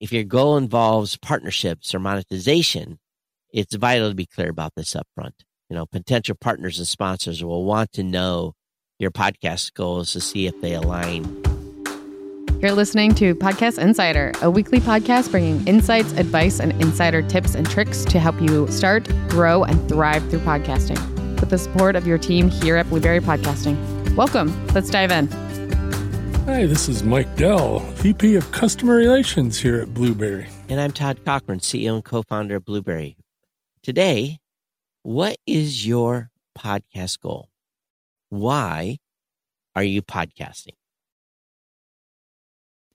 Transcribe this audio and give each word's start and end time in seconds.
if 0.00 0.12
your 0.12 0.24
goal 0.24 0.56
involves 0.56 1.16
partnerships 1.16 1.94
or 1.94 1.98
monetization, 1.98 2.98
it's 3.52 3.74
vital 3.74 4.10
to 4.10 4.14
be 4.14 4.26
clear 4.26 4.50
about 4.50 4.74
this 4.76 4.94
upfront. 4.94 5.32
You 5.68 5.76
know, 5.76 5.86
potential 5.86 6.36
partners 6.40 6.78
and 6.78 6.86
sponsors 6.86 7.42
will 7.42 7.64
want 7.64 7.92
to 7.92 8.02
know 8.02 8.54
your 8.98 9.10
podcast 9.10 9.74
goals 9.74 10.12
to 10.12 10.20
see 10.20 10.46
if 10.46 10.60
they 10.60 10.74
align. 10.74 11.24
You're 12.60 12.72
listening 12.72 13.14
to 13.16 13.36
Podcast 13.36 13.78
Insider, 13.78 14.32
a 14.42 14.50
weekly 14.50 14.80
podcast 14.80 15.30
bringing 15.30 15.66
insights, 15.68 16.12
advice, 16.12 16.58
and 16.58 16.72
insider 16.82 17.22
tips 17.22 17.54
and 17.54 17.68
tricks 17.68 18.04
to 18.06 18.18
help 18.18 18.40
you 18.40 18.66
start, 18.68 19.08
grow, 19.28 19.62
and 19.62 19.88
thrive 19.88 20.28
through 20.28 20.40
podcasting. 20.40 20.98
With 21.40 21.50
the 21.50 21.58
support 21.58 21.94
of 21.94 22.06
your 22.06 22.18
team 22.18 22.48
here 22.48 22.76
at 22.76 22.88
Blubrry 22.88 23.20
Podcasting. 23.20 23.76
Welcome. 24.16 24.66
Let's 24.68 24.90
dive 24.90 25.12
in. 25.12 25.47
Hi, 26.48 26.64
this 26.64 26.88
is 26.88 27.02
Mike 27.02 27.36
Dell, 27.36 27.80
VP 27.96 28.34
of 28.34 28.50
Customer 28.52 28.94
Relations 28.94 29.58
here 29.58 29.82
at 29.82 29.92
Blubrry. 29.92 30.48
And 30.70 30.80
I'm 30.80 30.92
Todd 30.92 31.22
Cochrane, 31.22 31.60
CEO 31.60 31.96
and 31.96 32.02
co 32.02 32.22
founder 32.22 32.56
of 32.56 32.64
Blubrry. 32.64 33.18
Today, 33.82 34.38
what 35.02 35.36
is 35.46 35.86
your 35.86 36.30
podcast 36.58 37.20
goal? 37.20 37.50
Why 38.30 38.96
are 39.76 39.82
you 39.82 40.00
podcasting? 40.00 40.72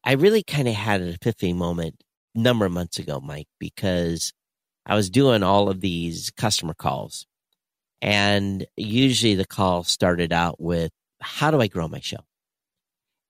I 0.04 0.14
really 0.14 0.42
kind 0.42 0.68
of 0.68 0.74
had 0.74 1.02
an 1.02 1.10
epiphany 1.10 1.54
moment 1.54 2.04
a 2.36 2.40
number 2.40 2.66
of 2.66 2.72
months 2.72 2.98
ago, 2.98 3.22
Mike, 3.22 3.50
because 3.60 4.34
I 4.88 4.96
was 4.96 5.12
doing 5.12 5.44
all 5.44 5.70
of 5.70 5.80
these 5.80 6.32
customer 6.32 6.74
calls. 6.74 7.28
And 8.02 8.66
usually 8.76 9.36
the 9.36 9.46
call 9.46 9.84
started 9.84 10.34
out 10.34 10.60
with, 10.60 10.92
How 11.22 11.52
do 11.52 11.62
I 11.62 11.68
grow 11.68 11.88
my 11.88 12.00
show? 12.00 12.26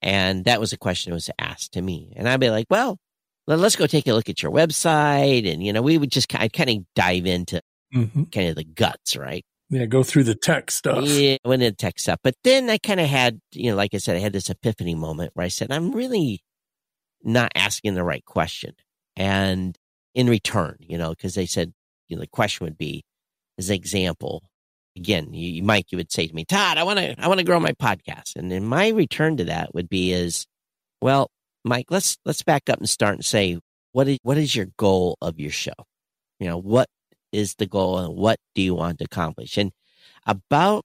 And 0.04 0.44
that 0.46 0.60
was 0.60 0.74
a 0.74 0.78
question 0.78 1.12
that 1.12 1.16
was 1.16 1.30
asked 1.40 1.74
to 1.74 1.82
me. 1.82 2.14
And 2.18 2.28
I'd 2.28 2.40
be 2.40 2.50
like, 2.50 2.68
Well, 2.70 3.00
let's 3.48 3.78
go 3.78 3.88
take 3.88 4.06
a 4.08 4.14
look 4.14 4.30
at 4.30 4.44
your 4.44 4.52
website. 4.52 5.52
And, 5.52 5.64
you 5.64 5.72
know, 5.72 5.82
we 5.82 5.98
would 5.98 6.12
just 6.12 6.28
kind 6.30 6.70
of 6.70 6.94
dive 6.94 7.26
into 7.26 7.62
mm-hmm. 7.96 8.24
kind 8.24 8.50
of 8.50 8.56
the 8.56 8.66
guts, 8.66 9.16
right? 9.16 9.46
Yeah, 9.70 9.86
go 9.86 10.04
through 10.04 10.26
the 10.26 10.36
tech 10.36 10.70
stuff. 10.70 11.06
Yeah, 11.06 11.38
went 11.46 11.64
into 11.64 11.76
tech 11.76 11.98
stuff. 11.98 12.20
But 12.22 12.36
then 12.44 12.70
I 12.70 12.78
kind 12.78 13.00
of 13.00 13.08
had, 13.08 13.40
you 13.54 13.72
know, 13.72 13.78
like 13.78 13.94
I 13.94 13.98
said, 13.98 14.18
I 14.18 14.20
had 14.20 14.34
this 14.34 14.50
epiphany 14.50 14.94
moment 14.94 15.32
where 15.34 15.46
I 15.46 15.50
said, 15.50 15.72
I'm 15.72 15.94
really 15.94 16.42
not 17.24 17.52
asking 17.56 17.96
the 17.96 18.04
right 18.04 18.24
question. 18.26 18.76
And 19.16 19.76
in 20.14 20.30
return, 20.30 20.78
you 20.80 20.98
know, 20.98 21.12
because 21.12 21.34
they 21.34 21.46
said, 21.46 21.74
you 22.10 22.18
know, 22.18 22.22
the 22.22 22.28
question 22.28 22.66
would 22.66 22.78
be, 22.78 23.04
as 23.58 23.70
an 23.70 23.76
example, 23.76 24.44
again, 24.96 25.34
you, 25.34 25.64
Mike, 25.64 25.92
you 25.92 25.98
would 25.98 26.12
say 26.12 26.28
to 26.28 26.34
me, 26.34 26.46
Todd, 26.46 26.78
I 26.78 26.84
want 26.84 27.00
to, 27.00 27.16
I 27.20 27.28
want 27.28 27.40
to 27.40 27.46
grow 27.46 27.60
my 27.60 27.72
podcast. 27.74 28.36
And 28.36 28.52
then 28.52 28.66
my 28.66 28.90
return 28.90 29.38
to 29.38 29.46
that 29.46 29.74
would 29.74 29.90
be 29.90 30.12
is, 30.12 30.46
well, 31.02 31.30
Mike, 31.64 31.88
let's, 31.90 32.18
let's 32.26 32.44
back 32.44 32.70
up 32.70 32.80
and 32.80 32.90
start 32.90 33.16
and 33.16 33.26
say, 33.26 33.60
what 33.92 34.08
is, 34.08 34.20
what 34.24 34.38
is 34.38 34.56
your 34.56 34.68
goal 34.78 35.18
of 35.22 35.40
your 35.40 35.52
show? 35.52 35.72
You 36.40 36.48
know, 36.48 36.58
what 36.58 36.88
is 37.32 37.56
the 37.56 37.66
goal 37.66 37.98
and 38.00 38.16
what 38.16 38.38
do 38.56 38.62
you 38.62 38.76
want 38.76 39.00
to 39.00 39.06
accomplish? 39.06 39.58
And 39.58 39.72
about 40.26 40.84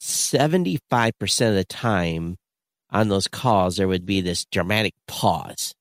75% 0.00 1.48
of 1.48 1.54
the 1.54 1.64
time 1.64 2.36
on 2.90 3.08
those 3.08 3.28
calls, 3.28 3.76
there 3.76 3.88
would 3.88 4.06
be 4.06 4.20
this 4.20 4.44
dramatic 4.46 4.94
pause. 5.06 5.74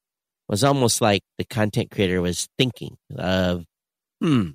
It 0.47 0.51
was 0.51 0.63
almost 0.63 1.01
like 1.01 1.21
the 1.37 1.45
content 1.45 1.91
creator 1.91 2.21
was 2.21 2.47
thinking 2.57 2.97
of, 3.17 3.65
hmm. 4.21 4.51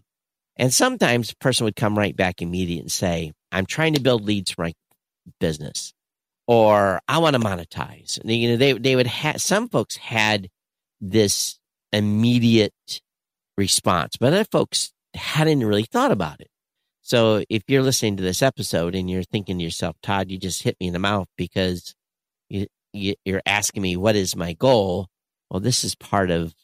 And 0.58 0.74
sometimes 0.74 1.30
a 1.30 1.36
person 1.36 1.64
would 1.64 1.76
come 1.76 1.96
right 1.96 2.16
back 2.16 2.42
immediate 2.42 2.80
and 2.80 2.92
say, 2.92 3.32
I'm 3.52 3.66
trying 3.66 3.94
to 3.94 4.00
build 4.00 4.24
leads 4.24 4.50
for 4.50 4.62
my 4.62 4.72
business 5.38 5.94
or 6.46 7.00
I 7.06 7.18
want 7.18 7.34
to 7.34 7.40
monetize. 7.40 8.18
And, 8.20 8.30
you 8.30 8.50
know, 8.50 8.56
they, 8.56 8.72
they 8.72 8.96
would 8.96 9.06
have, 9.06 9.40
some 9.40 9.68
folks 9.68 9.96
had 9.96 10.48
this 11.00 11.58
immediate 11.92 12.72
response, 13.56 14.16
but 14.16 14.32
other 14.32 14.44
folks 14.44 14.92
hadn't 15.14 15.64
really 15.64 15.84
thought 15.84 16.10
about 16.10 16.40
it. 16.40 16.48
So 17.02 17.44
if 17.48 17.62
you're 17.68 17.82
listening 17.82 18.16
to 18.16 18.22
this 18.22 18.42
episode 18.42 18.94
and 18.94 19.08
you're 19.08 19.22
thinking 19.22 19.58
to 19.58 19.64
yourself, 19.64 19.96
Todd, 20.02 20.30
you 20.30 20.38
just 20.38 20.62
hit 20.62 20.76
me 20.80 20.88
in 20.88 20.92
the 20.92 20.98
mouth 20.98 21.28
because 21.36 21.94
you, 22.50 22.66
you, 22.92 23.14
you're 23.24 23.42
asking 23.46 23.82
me 23.82 23.96
what 23.96 24.16
is 24.16 24.36
my 24.36 24.54
goal. 24.54 25.06
Well, 25.50 25.60
this 25.60 25.84
is 25.84 25.94
part 25.94 26.30
of 26.30 26.54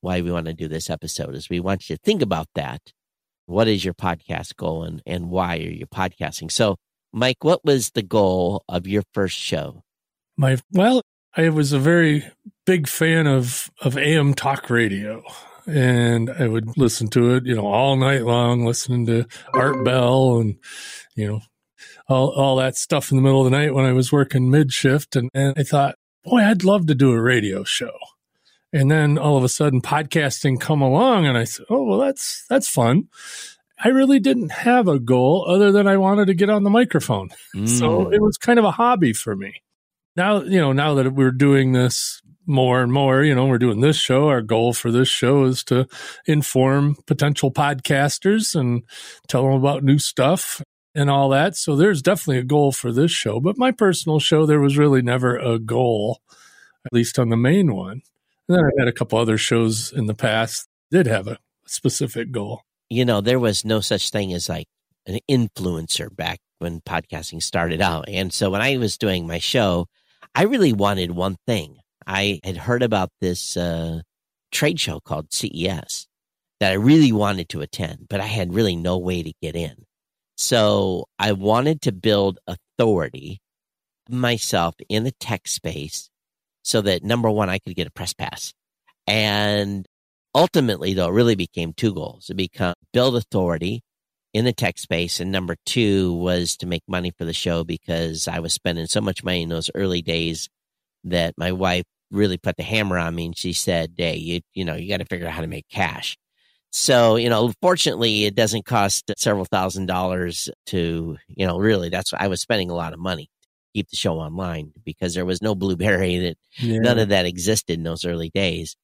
why 0.00 0.20
we 0.20 0.30
want 0.30 0.46
to 0.46 0.52
do 0.52 0.68
this 0.68 0.90
episode 0.90 1.34
is 1.34 1.48
we 1.48 1.60
want 1.60 1.88
you 1.88 1.96
to 1.96 2.02
think 2.02 2.22
about 2.22 2.48
that. 2.54 2.80
What 3.48 3.66
is 3.66 3.82
your 3.82 3.94
podcast 3.94 4.56
goal 4.56 4.84
and, 4.84 5.02
and 5.06 5.30
why 5.30 5.56
are 5.56 5.70
you 5.70 5.86
podcasting? 5.86 6.52
So 6.52 6.76
Mike, 7.14 7.42
what 7.42 7.64
was 7.64 7.92
the 7.92 8.02
goal 8.02 8.62
of 8.68 8.86
your 8.86 9.02
first 9.14 9.38
show? 9.38 9.82
My, 10.36 10.58
well, 10.70 11.00
I 11.34 11.48
was 11.48 11.72
a 11.72 11.78
very 11.78 12.26
big 12.66 12.86
fan 12.86 13.26
of, 13.26 13.70
of 13.80 13.96
AM 13.96 14.34
talk 14.34 14.68
radio 14.68 15.22
and 15.66 16.28
I 16.28 16.46
would 16.46 16.76
listen 16.76 17.08
to 17.08 17.36
it, 17.36 17.46
you 17.46 17.54
know, 17.54 17.66
all 17.66 17.96
night 17.96 18.24
long, 18.24 18.66
listening 18.66 19.06
to 19.06 19.24
Art 19.54 19.82
Bell 19.82 20.40
and, 20.40 20.56
you 21.16 21.28
know, 21.28 21.40
all, 22.06 22.28
all 22.28 22.56
that 22.56 22.76
stuff 22.76 23.10
in 23.10 23.16
the 23.16 23.22
middle 23.22 23.46
of 23.46 23.50
the 23.50 23.56
night 23.56 23.72
when 23.72 23.86
I 23.86 23.92
was 23.92 24.12
working 24.12 24.50
mid 24.50 24.72
shift. 24.72 25.16
And, 25.16 25.30
and 25.32 25.54
I 25.56 25.62
thought, 25.62 25.94
boy, 26.22 26.42
I'd 26.42 26.64
love 26.64 26.86
to 26.88 26.94
do 26.94 27.12
a 27.12 27.22
radio 27.22 27.64
show. 27.64 27.96
And 28.72 28.90
then 28.90 29.16
all 29.18 29.36
of 29.36 29.44
a 29.44 29.48
sudden 29.48 29.80
podcasting 29.80 30.60
come 30.60 30.82
along 30.82 31.26
and 31.26 31.38
I 31.38 31.44
said, 31.44 31.66
oh, 31.70 31.84
well, 31.84 31.98
that's, 31.98 32.44
that's 32.48 32.68
fun. 32.68 33.08
I 33.82 33.88
really 33.88 34.18
didn't 34.18 34.50
have 34.50 34.88
a 34.88 34.98
goal 34.98 35.46
other 35.48 35.72
than 35.72 35.86
I 35.86 35.96
wanted 35.96 36.26
to 36.26 36.34
get 36.34 36.50
on 36.50 36.64
the 36.64 36.70
microphone. 36.70 37.30
Mm. 37.56 37.66
So 37.66 38.12
it 38.12 38.20
was 38.20 38.36
kind 38.36 38.58
of 38.58 38.66
a 38.66 38.70
hobby 38.70 39.14
for 39.14 39.34
me. 39.34 39.62
Now, 40.14 40.42
you 40.42 40.58
know, 40.58 40.72
now 40.72 40.94
that 40.94 41.14
we're 41.14 41.32
doing 41.32 41.72
this 41.72 42.20
more 42.46 42.82
and 42.82 42.92
more, 42.92 43.22
you 43.22 43.34
know, 43.34 43.46
we're 43.46 43.58
doing 43.58 43.80
this 43.80 43.96
show. 43.96 44.28
Our 44.28 44.42
goal 44.42 44.74
for 44.74 44.92
this 44.92 45.08
show 45.08 45.44
is 45.44 45.64
to 45.64 45.86
inform 46.26 46.96
potential 47.06 47.50
podcasters 47.50 48.54
and 48.54 48.82
tell 49.28 49.44
them 49.44 49.52
about 49.52 49.82
new 49.82 49.98
stuff 49.98 50.62
and 50.94 51.08
all 51.08 51.28
that. 51.30 51.56
So 51.56 51.74
there's 51.74 52.02
definitely 52.02 52.38
a 52.38 52.44
goal 52.44 52.72
for 52.72 52.92
this 52.92 53.10
show. 53.10 53.40
But 53.40 53.58
my 53.58 53.70
personal 53.70 54.18
show, 54.18 54.44
there 54.44 54.60
was 54.60 54.76
really 54.76 55.02
never 55.02 55.36
a 55.36 55.58
goal, 55.58 56.20
at 56.84 56.92
least 56.92 57.18
on 57.18 57.28
the 57.28 57.36
main 57.36 57.74
one. 57.74 58.02
And 58.48 58.58
then 58.58 58.64
I 58.64 58.70
had 58.78 58.88
a 58.88 58.92
couple 58.92 59.18
other 59.18 59.38
shows 59.38 59.92
in 59.92 60.06
the 60.06 60.14
past 60.14 60.68
did 60.90 61.06
have 61.06 61.28
a 61.28 61.38
specific 61.66 62.30
goal. 62.30 62.62
You 62.88 63.04
know, 63.04 63.20
there 63.20 63.38
was 63.38 63.64
no 63.64 63.80
such 63.80 64.10
thing 64.10 64.32
as 64.32 64.48
like 64.48 64.66
an 65.06 65.18
influencer 65.30 66.14
back 66.14 66.38
when 66.58 66.80
podcasting 66.80 67.42
started 67.42 67.80
out. 67.80 68.08
And 68.08 68.32
so 68.32 68.50
when 68.50 68.62
I 68.62 68.78
was 68.78 68.96
doing 68.96 69.26
my 69.26 69.38
show, 69.38 69.86
I 70.34 70.44
really 70.44 70.72
wanted 70.72 71.12
one 71.12 71.36
thing. 71.46 71.76
I 72.06 72.40
had 72.42 72.56
heard 72.56 72.82
about 72.82 73.10
this 73.20 73.56
uh, 73.56 74.00
trade 74.50 74.80
show 74.80 75.00
called 75.00 75.32
CES 75.32 76.06
that 76.60 76.72
I 76.72 76.76
really 76.76 77.12
wanted 77.12 77.50
to 77.50 77.60
attend, 77.60 78.06
but 78.08 78.20
I 78.20 78.26
had 78.26 78.54
really 78.54 78.76
no 78.76 78.98
way 78.98 79.22
to 79.22 79.32
get 79.42 79.54
in. 79.54 79.84
So 80.36 81.04
I 81.18 81.32
wanted 81.32 81.82
to 81.82 81.92
build 81.92 82.38
authority 82.46 83.40
myself 84.08 84.74
in 84.88 85.04
the 85.04 85.12
tech 85.12 85.46
space 85.46 86.08
so 86.68 86.82
that 86.82 87.02
number 87.02 87.30
one, 87.30 87.48
I 87.48 87.58
could 87.58 87.74
get 87.74 87.86
a 87.86 87.90
press 87.90 88.12
pass. 88.12 88.52
And 89.06 89.86
ultimately, 90.34 90.92
though, 90.92 91.08
it 91.08 91.12
really 91.12 91.34
became 91.34 91.72
two 91.72 91.94
goals. 91.94 92.28
It 92.28 92.36
become 92.36 92.74
build 92.92 93.16
authority 93.16 93.80
in 94.34 94.44
the 94.44 94.52
tech 94.52 94.76
space. 94.76 95.18
And 95.18 95.32
number 95.32 95.56
two 95.64 96.12
was 96.12 96.58
to 96.58 96.66
make 96.66 96.82
money 96.86 97.10
for 97.16 97.24
the 97.24 97.32
show 97.32 97.64
because 97.64 98.28
I 98.28 98.40
was 98.40 98.52
spending 98.52 98.84
so 98.84 99.00
much 99.00 99.24
money 99.24 99.42
in 99.42 99.48
those 99.48 99.70
early 99.74 100.02
days 100.02 100.50
that 101.04 101.32
my 101.38 101.52
wife 101.52 101.84
really 102.10 102.36
put 102.36 102.58
the 102.58 102.64
hammer 102.64 102.98
on 102.98 103.14
me 103.14 103.26
and 103.26 103.38
she 103.38 103.54
said, 103.54 103.94
Hey, 103.96 104.16
you, 104.16 104.40
you 104.52 104.66
know, 104.66 104.74
you 104.74 104.90
got 104.90 104.98
to 104.98 105.06
figure 105.06 105.26
out 105.26 105.32
how 105.32 105.40
to 105.40 105.46
make 105.46 105.66
cash. 105.70 106.18
So, 106.70 107.16
you 107.16 107.30
know, 107.30 107.50
fortunately, 107.62 108.26
it 108.26 108.34
doesn't 108.34 108.66
cost 108.66 109.10
several 109.16 109.46
thousand 109.46 109.86
dollars 109.86 110.50
to, 110.66 111.16
you 111.28 111.46
know, 111.46 111.58
really, 111.58 111.88
that's 111.88 112.12
I 112.12 112.28
was 112.28 112.42
spending 112.42 112.68
a 112.68 112.74
lot 112.74 112.92
of 112.92 112.98
money 112.98 113.30
keep 113.78 113.90
the 113.90 113.96
show 113.96 114.18
online 114.18 114.72
because 114.84 115.14
there 115.14 115.24
was 115.24 115.40
no 115.40 115.54
Blubrry 115.54 116.18
that 116.18 116.36
yeah. 116.58 116.78
none 116.78 116.98
of 116.98 117.10
that 117.10 117.26
existed 117.26 117.78
in 117.78 117.84
those 117.84 118.04
early 118.04 118.30
days. 118.30 118.76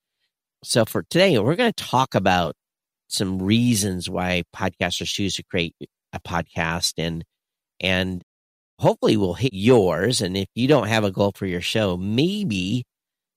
So, 0.63 0.85
for 0.85 1.03
today, 1.03 1.39
we're 1.39 1.57
going 1.57 1.73
to 1.73 1.85
talk 1.85 2.15
about 2.15 2.55
some 3.09 3.43
reasons 3.43 4.09
why 4.09 4.45
podcasters 4.55 5.13
choose 5.13 5.35
to 5.35 5.43
create 5.43 5.75
a 6.13 6.21
podcast 6.21 6.95
and, 6.97 7.25
and 7.81 8.23
hopefully 8.79 9.17
we'll 9.17 9.35
hit 9.35 9.53
yours. 9.53 10.23
And 10.23 10.37
if 10.37 10.49
you 10.55 10.69
don't 10.69 10.89
have 10.89 11.05
a 11.05 11.11
goal 11.11 11.33
for 11.35 11.47
your 11.47 11.61
show, 11.61 11.97
maybe 11.97 12.85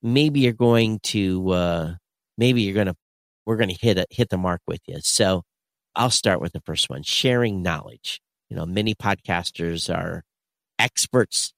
maybe 0.04 0.42
you're 0.42 0.54
going 0.54 1.00
to 1.04 1.50
uh, 1.50 1.94
maybe 2.38 2.62
you're 2.62 2.76
going 2.76 2.88
to 2.88 2.96
we're 3.46 3.58
going 3.58 3.70
to 3.70 3.78
hit 3.82 3.98
a, 3.98 4.06
hit 4.12 4.30
the 4.30 4.38
mark 4.38 4.62
with 4.68 4.82
you. 4.88 5.00
So 5.02 5.42
I'll 5.96 6.12
start 6.12 6.40
with 6.40 6.54
the 6.54 6.62
first 6.62 6.90
one: 6.90 7.02
sharing 7.02 7.64
knowledge. 7.64 8.22
You 8.50 8.56
know, 8.56 8.66
many 8.66 8.94
podcasters 8.94 9.94
are 9.94 10.24
experts. 10.80 11.54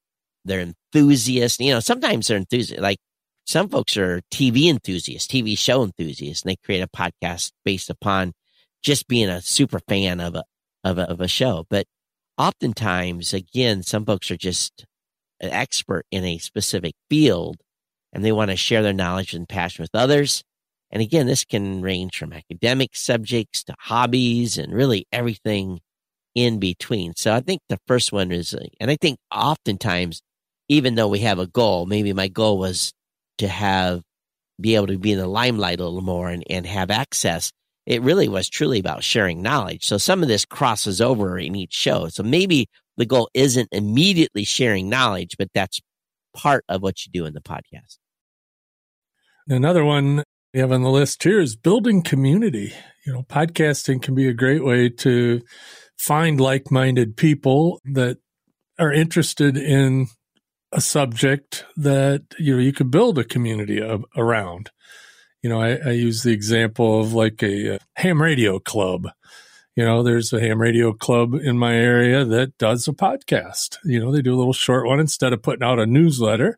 They're 0.45 0.61
enthusiasts. 0.61 1.59
You 1.59 1.73
know, 1.73 1.79
sometimes 1.79 2.27
they're 2.27 2.37
enthusiasts. 2.37 2.81
Like 2.81 2.99
some 3.45 3.69
folks 3.69 3.97
are 3.97 4.21
TV 4.31 4.69
enthusiasts, 4.69 5.27
TV 5.27 5.57
show 5.57 5.83
enthusiasts, 5.83 6.43
and 6.43 6.51
they 6.51 6.57
create 6.57 6.81
a 6.81 6.87
podcast 6.87 7.51
based 7.65 7.89
upon 7.89 8.33
just 8.81 9.07
being 9.07 9.29
a 9.29 9.41
super 9.41 9.79
fan 9.87 10.19
of 10.19 10.35
a 10.35 10.43
of 10.83 10.97
a, 10.97 11.09
of 11.09 11.21
a 11.21 11.27
show. 11.27 11.65
But 11.69 11.85
oftentimes, 12.37 13.33
again, 13.33 13.83
some 13.83 14.05
folks 14.05 14.31
are 14.31 14.37
just 14.37 14.85
an 15.41 15.49
expert 15.51 16.05
in 16.11 16.23
a 16.25 16.37
specific 16.37 16.95
field 17.09 17.57
and 18.11 18.23
they 18.23 18.31
want 18.31 18.51
to 18.51 18.57
share 18.57 18.81
their 18.81 18.93
knowledge 18.93 19.33
and 19.33 19.47
passion 19.47 19.83
with 19.83 19.93
others. 19.93 20.43
And 20.91 21.01
again, 21.01 21.27
this 21.27 21.45
can 21.45 21.81
range 21.81 22.17
from 22.17 22.33
academic 22.33 22.95
subjects 22.95 23.63
to 23.65 23.75
hobbies 23.79 24.57
and 24.57 24.73
really 24.73 25.05
everything 25.11 25.79
in 26.35 26.59
between. 26.59 27.13
So 27.15 27.33
I 27.33 27.41
think 27.41 27.61
the 27.69 27.79
first 27.87 28.11
one 28.11 28.31
is, 28.31 28.53
uh, 28.53 28.65
and 28.79 28.91
I 28.91 28.97
think 28.99 29.17
oftentimes, 29.33 30.21
even 30.67 30.95
though 30.95 31.07
we 31.07 31.19
have 31.19 31.39
a 31.39 31.47
goal, 31.47 31.85
maybe 31.85 32.13
my 32.13 32.27
goal 32.27 32.57
was 32.57 32.93
to 33.39 33.47
have, 33.47 34.01
be 34.61 34.75
able 34.75 34.87
to 34.87 34.97
be 34.97 35.13
in 35.13 35.19
the 35.19 35.27
limelight 35.27 35.79
a 35.79 35.83
little 35.83 36.01
more 36.01 36.29
and, 36.29 36.43
and 36.49 36.65
have 36.65 36.91
access. 36.91 37.51
It 37.85 38.01
really 38.01 38.27
was 38.27 38.49
truly 38.49 38.79
about 38.79 39.03
sharing 39.03 39.41
knowledge. 39.41 39.85
So 39.85 39.97
some 39.97 40.21
of 40.21 40.27
this 40.27 40.45
crosses 40.45 41.01
over 41.01 41.39
in 41.39 41.55
each 41.55 41.73
show. 41.73 42.09
So 42.09 42.23
maybe 42.23 42.67
the 42.97 43.05
goal 43.05 43.29
isn't 43.33 43.69
immediately 43.71 44.43
sharing 44.43 44.89
knowledge, 44.89 45.35
but 45.39 45.47
that's 45.53 45.79
part 46.35 46.63
of 46.69 46.83
what 46.83 47.05
you 47.05 47.11
do 47.11 47.25
in 47.25 47.33
the 47.33 47.41
podcast. 47.41 47.97
Another 49.47 49.83
one 49.83 50.23
we 50.53 50.59
have 50.59 50.71
on 50.71 50.83
the 50.83 50.89
list 50.89 51.23
here 51.23 51.39
is 51.39 51.55
building 51.55 52.03
community. 52.03 52.73
You 53.05 53.13
know, 53.13 53.23
podcasting 53.23 54.01
can 54.01 54.13
be 54.13 54.27
a 54.27 54.33
great 54.33 54.63
way 54.63 54.89
to 54.89 55.41
find 55.99 56.39
like 56.39 56.71
minded 56.71 57.17
people 57.17 57.81
that 57.83 58.17
are 58.79 58.91
interested 58.91 59.57
in 59.57 60.07
a 60.71 60.79
subject 60.79 61.65
that 61.75 62.23
you 62.39 62.55
know 62.55 62.61
you 62.61 62.71
could 62.71 62.89
build 62.89 63.19
a 63.19 63.23
community 63.23 63.81
of, 63.81 64.05
around. 64.15 64.71
You 65.43 65.49
know, 65.49 65.61
I, 65.61 65.77
I, 65.85 65.91
use 65.91 66.23
the 66.23 66.33
example 66.33 66.99
of 66.99 67.13
like 67.13 67.41
a, 67.41 67.75
a, 67.75 67.79
ham 67.95 68.21
radio 68.21 68.59
club. 68.59 69.07
You 69.75 69.85
know, 69.85 70.03
there's 70.03 70.33
a 70.33 70.39
ham 70.39 70.61
radio 70.61 70.91
club 70.93 71.33
in 71.33 71.57
my 71.57 71.75
area 71.75 72.25
that 72.25 72.57
does 72.57 72.87
a 72.87 72.93
podcast. 72.93 73.77
You 73.85 73.99
know, 73.99 74.11
they 74.11 74.21
do 74.21 74.35
a 74.35 74.37
little 74.37 74.53
short 74.53 74.85
one 74.85 74.99
instead 74.99 75.31
of 75.31 75.41
putting 75.41 75.63
out 75.63 75.79
a 75.79 75.85
newsletter. 75.85 76.57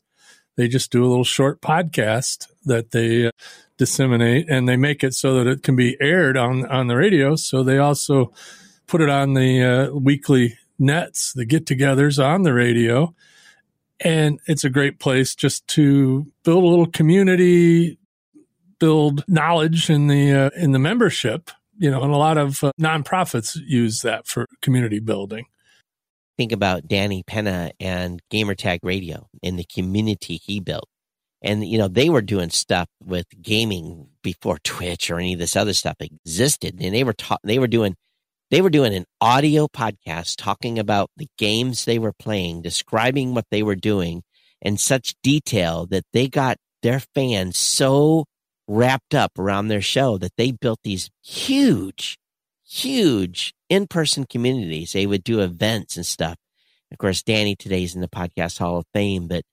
They 0.57 0.67
just 0.67 0.91
do 0.91 1.05
a 1.05 1.09
little 1.09 1.23
short 1.23 1.61
podcast 1.61 2.47
that 2.65 2.91
they 2.91 3.27
uh, 3.27 3.31
disseminate 3.77 4.49
and 4.49 4.67
they 4.67 4.77
make 4.77 5.03
it 5.03 5.13
so 5.13 5.35
that 5.35 5.47
it 5.47 5.63
can 5.63 5.75
be 5.75 5.95
aired 6.01 6.37
on 6.37 6.65
on 6.65 6.87
the 6.87 6.95
radio. 6.95 7.35
So 7.35 7.63
they 7.63 7.77
also 7.77 8.33
put 8.91 9.01
it 9.01 9.09
on 9.09 9.33
the 9.33 9.63
uh, 9.63 9.95
weekly 9.95 10.57
nets, 10.77 11.33
the 11.33 11.45
get-togethers 11.45 12.23
on 12.23 12.43
the 12.43 12.53
radio, 12.53 13.15
and 13.99 14.39
it's 14.47 14.63
a 14.63 14.69
great 14.69 14.99
place 14.99 15.33
just 15.33 15.65
to 15.69 16.27
build 16.43 16.63
a 16.63 16.67
little 16.67 16.87
community, 16.87 17.97
build 18.79 19.23
knowledge 19.27 19.89
in 19.89 20.07
the 20.07 20.31
uh, 20.31 20.49
in 20.55 20.71
the 20.71 20.79
membership. 20.79 21.49
You 21.77 21.89
know, 21.89 22.03
and 22.03 22.13
a 22.13 22.17
lot 22.17 22.37
of 22.37 22.63
uh, 22.63 22.71
nonprofits 22.79 23.57
use 23.65 24.01
that 24.01 24.27
for 24.27 24.45
community 24.61 24.99
building 24.99 25.45
think 26.41 26.51
about 26.51 26.87
Danny 26.87 27.21
Penna 27.21 27.71
and 27.79 28.19
Gamertag 28.31 28.79
Radio 28.81 29.27
and 29.43 29.59
the 29.59 29.63
community 29.63 30.37
he 30.43 30.59
built. 30.59 30.89
And, 31.43 31.63
you 31.67 31.77
know, 31.77 31.87
they 31.87 32.09
were 32.09 32.23
doing 32.23 32.49
stuff 32.49 32.87
with 33.03 33.27
gaming 33.41 34.07
before 34.23 34.57
Twitch 34.63 35.11
or 35.11 35.19
any 35.19 35.33
of 35.33 35.39
this 35.39 35.55
other 35.55 35.73
stuff 35.73 35.97
existed. 35.99 36.79
And 36.81 36.95
they 36.95 37.03
were 37.03 37.13
ta- 37.13 37.37
they 37.43 37.59
were 37.59 37.67
doing, 37.67 37.95
they 38.51 38.61
were 38.61 38.69
doing 38.69 38.93
an 38.93 39.05
audio 39.19 39.67
podcast 39.67 40.35
talking 40.37 40.77
about 40.77 41.09
the 41.17 41.27
games 41.37 41.85
they 41.85 41.97
were 41.97 42.13
playing, 42.13 42.61
describing 42.61 43.33
what 43.33 43.45
they 43.49 43.63
were 43.63 43.75
doing 43.75 44.21
in 44.61 44.77
such 44.77 45.15
detail 45.23 45.87
that 45.87 46.03
they 46.13 46.27
got 46.27 46.57
their 46.83 47.01
fans 47.15 47.57
so 47.57 48.25
wrapped 48.67 49.15
up 49.15 49.39
around 49.39 49.67
their 49.67 49.81
show 49.81 50.17
that 50.17 50.35
they 50.37 50.51
built 50.51 50.79
these 50.83 51.09
huge 51.23 52.17
huge 52.71 53.53
in-person 53.69 54.25
communities. 54.29 54.93
They 54.93 55.05
would 55.05 55.23
do 55.23 55.41
events 55.41 55.97
and 55.97 56.05
stuff. 56.05 56.37
Of 56.91 56.97
course, 56.97 57.21
Danny 57.21 57.55
today's 57.55 57.95
in 57.95 58.01
the 58.01 58.07
podcast 58.07 58.59
hall 58.59 58.77
of 58.77 58.85
fame, 58.93 59.27
but 59.27 59.43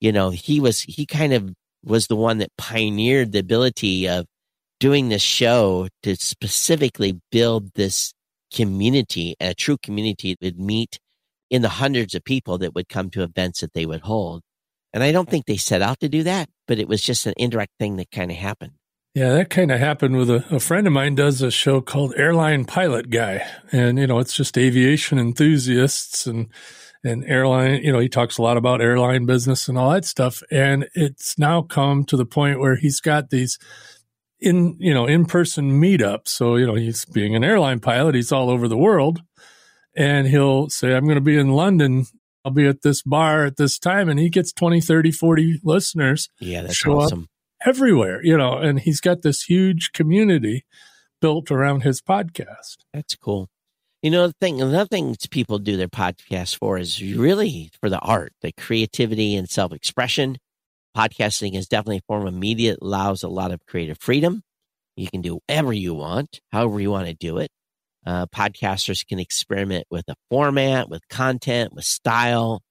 you 0.00 0.10
know, 0.10 0.30
he 0.30 0.60
was, 0.60 0.82
he 0.82 1.06
kind 1.06 1.32
of 1.32 1.54
was 1.84 2.08
the 2.08 2.16
one 2.16 2.38
that 2.38 2.50
pioneered 2.58 3.32
the 3.32 3.38
ability 3.38 4.08
of 4.08 4.26
doing 4.80 5.08
this 5.08 5.22
show 5.22 5.88
to 6.02 6.16
specifically 6.16 7.20
build 7.30 7.70
this 7.74 8.12
community, 8.54 9.34
a 9.40 9.54
true 9.54 9.76
community 9.76 10.36
would 10.40 10.58
meet 10.58 10.98
in 11.50 11.62
the 11.62 11.68
hundreds 11.68 12.14
of 12.14 12.24
people 12.24 12.58
that 12.58 12.74
would 12.74 12.88
come 12.88 13.10
to 13.10 13.22
events 13.22 13.60
that 13.60 13.74
they 13.74 13.86
would 13.86 14.02
hold. 14.02 14.42
And 14.92 15.02
I 15.02 15.12
don't 15.12 15.28
think 15.28 15.46
they 15.46 15.56
set 15.56 15.82
out 15.82 16.00
to 16.00 16.08
do 16.08 16.22
that, 16.22 16.48
but 16.68 16.78
it 16.78 16.88
was 16.88 17.02
just 17.02 17.26
an 17.26 17.34
indirect 17.36 17.72
thing 17.78 17.96
that 17.96 18.10
kind 18.10 18.30
of 18.30 18.36
happened. 18.36 18.72
Yeah, 19.14 19.32
that 19.34 19.50
kind 19.50 19.70
of 19.70 19.78
happened 19.78 20.16
with 20.16 20.30
a, 20.30 20.44
a, 20.50 20.58
friend 20.58 20.86
of 20.88 20.92
mine 20.92 21.14
does 21.14 21.40
a 21.40 21.50
show 21.50 21.80
called 21.80 22.14
Airline 22.16 22.64
Pilot 22.64 23.10
Guy. 23.10 23.46
And, 23.70 23.98
you 23.98 24.08
know, 24.08 24.18
it's 24.18 24.34
just 24.34 24.58
aviation 24.58 25.20
enthusiasts 25.20 26.26
and, 26.26 26.48
and 27.04 27.24
airline, 27.24 27.82
you 27.84 27.92
know, 27.92 28.00
he 28.00 28.08
talks 28.08 28.38
a 28.38 28.42
lot 28.42 28.56
about 28.56 28.80
airline 28.80 29.24
business 29.24 29.68
and 29.68 29.78
all 29.78 29.90
that 29.90 30.04
stuff. 30.04 30.42
And 30.50 30.88
it's 30.94 31.38
now 31.38 31.62
come 31.62 32.04
to 32.06 32.16
the 32.16 32.26
point 32.26 32.58
where 32.58 32.74
he's 32.74 33.00
got 33.00 33.30
these 33.30 33.56
in, 34.44 34.76
you 34.78 34.94
know, 34.94 35.06
in 35.06 35.26
person 35.26 35.80
meetups. 35.80 36.28
So, 36.28 36.56
you 36.56 36.66
know, 36.66 36.74
he's 36.74 37.04
being 37.04 37.34
an 37.34 37.44
airline 37.44 37.80
pilot, 37.80 38.14
he's 38.14 38.32
all 38.32 38.50
over 38.50 38.68
the 38.68 38.76
world. 38.76 39.22
And 39.96 40.26
he'll 40.26 40.68
say, 40.70 40.94
I'm 40.94 41.04
going 41.04 41.14
to 41.14 41.20
be 41.20 41.38
in 41.38 41.50
London 41.50 42.06
I'll 42.44 42.52
be 42.52 42.66
at 42.66 42.82
this 42.82 43.02
bar 43.02 43.46
at 43.46 43.56
this 43.56 43.78
time 43.78 44.08
and 44.08 44.20
he 44.20 44.28
gets 44.28 44.52
20, 44.52 44.80
30, 44.80 45.10
40 45.10 45.60
listeners. 45.64 46.28
Yeah, 46.40 46.62
that's 46.62 46.86
awesome. 46.86 47.28
Everywhere, 47.64 48.22
you 48.22 48.36
know, 48.36 48.58
and 48.58 48.78
he's 48.80 49.00
got 49.00 49.22
this 49.22 49.44
huge 49.44 49.92
community 49.92 50.66
built 51.22 51.50
around 51.50 51.82
his 51.82 52.02
podcast. 52.02 52.76
That's 52.92 53.16
cool. 53.16 53.48
You 54.02 54.10
know, 54.10 54.26
the 54.26 54.34
thing, 54.38 54.60
another 54.60 54.86
thing 54.86 55.16
people 55.30 55.58
do 55.58 55.78
their 55.78 55.88
podcast 55.88 56.58
for 56.58 56.76
is 56.76 57.02
really 57.02 57.70
for 57.80 57.88
the 57.88 58.00
art, 58.00 58.34
the 58.42 58.52
creativity 58.52 59.34
and 59.34 59.48
self 59.48 59.72
expression. 59.72 60.36
Podcasting 60.96 61.56
is 61.56 61.68
definitely 61.68 61.98
a 61.98 62.06
form 62.06 62.26
of 62.26 62.34
media 62.34 62.72
that 62.72 62.82
allows 62.82 63.22
a 63.22 63.28
lot 63.28 63.52
of 63.52 63.64
creative 63.66 63.98
freedom. 64.00 64.42
You 64.96 65.08
can 65.08 65.22
do 65.22 65.40
whatever 65.46 65.72
you 65.72 65.94
want, 65.94 66.40
however 66.52 66.80
you 66.80 66.90
want 66.90 67.08
to 67.08 67.14
do 67.14 67.38
it. 67.38 67.50
Uh, 68.06 68.26
podcasters 68.26 69.06
can 69.06 69.18
experiment 69.18 69.86
with 69.90 70.04
a 70.08 70.14
format, 70.30 70.88
with 70.88 71.08
content, 71.08 71.72
with 71.74 71.84
style, 71.84 72.62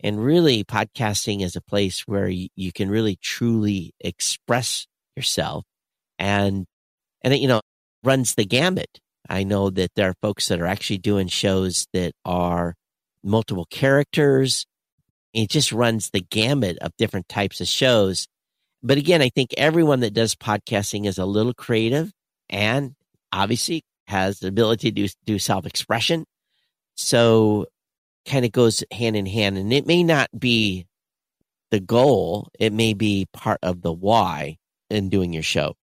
and 0.00 0.22
really, 0.22 0.62
podcasting 0.62 1.42
is 1.42 1.56
a 1.56 1.60
place 1.60 2.02
where 2.06 2.28
you, 2.28 2.48
you 2.54 2.72
can 2.72 2.88
really 2.88 3.16
truly 3.20 3.92
express 4.00 4.86
yourself 5.16 5.64
and, 6.18 6.66
and 7.22 7.34
it, 7.34 7.40
you 7.40 7.48
know, 7.48 7.60
runs 8.04 8.34
the 8.36 8.44
gamut. 8.44 9.00
I 9.28 9.42
know 9.42 9.70
that 9.70 9.90
there 9.96 10.10
are 10.10 10.14
folks 10.22 10.48
that 10.48 10.60
are 10.60 10.66
actually 10.66 10.98
doing 10.98 11.26
shows 11.26 11.88
that 11.92 12.12
are 12.24 12.74
multiple 13.24 13.66
characters. 13.70 14.66
It 15.32 15.50
just 15.50 15.72
runs 15.72 16.10
the 16.10 16.20
gamut 16.20 16.78
of 16.80 16.96
different 16.96 17.28
types 17.28 17.60
of 17.60 17.68
shows. 17.68 18.26
But 18.82 18.98
again, 18.98 19.22
I 19.22 19.28
think 19.28 19.54
everyone 19.56 20.00
that 20.00 20.14
does 20.14 20.34
podcasting 20.34 21.06
is 21.06 21.18
a 21.18 21.26
little 21.26 21.54
creative 21.54 22.12
and 22.48 22.94
obviously 23.32 23.82
has 24.06 24.40
the 24.40 24.48
ability 24.48 24.90
to 24.92 25.14
do, 25.24 25.38
self 25.38 25.66
expression. 25.66 26.24
So 26.96 27.66
kind 28.26 28.44
of 28.44 28.52
goes 28.52 28.82
hand 28.92 29.16
in 29.16 29.26
hand. 29.26 29.58
And 29.58 29.72
it 29.72 29.86
may 29.86 30.02
not 30.02 30.28
be 30.38 30.86
the 31.70 31.80
goal, 31.80 32.48
it 32.58 32.72
may 32.72 32.94
be 32.94 33.26
part 33.32 33.58
of 33.62 33.82
the 33.82 33.92
why 33.92 34.56
in 34.90 35.08
doing 35.08 35.32
your 35.32 35.42
show. 35.42 35.74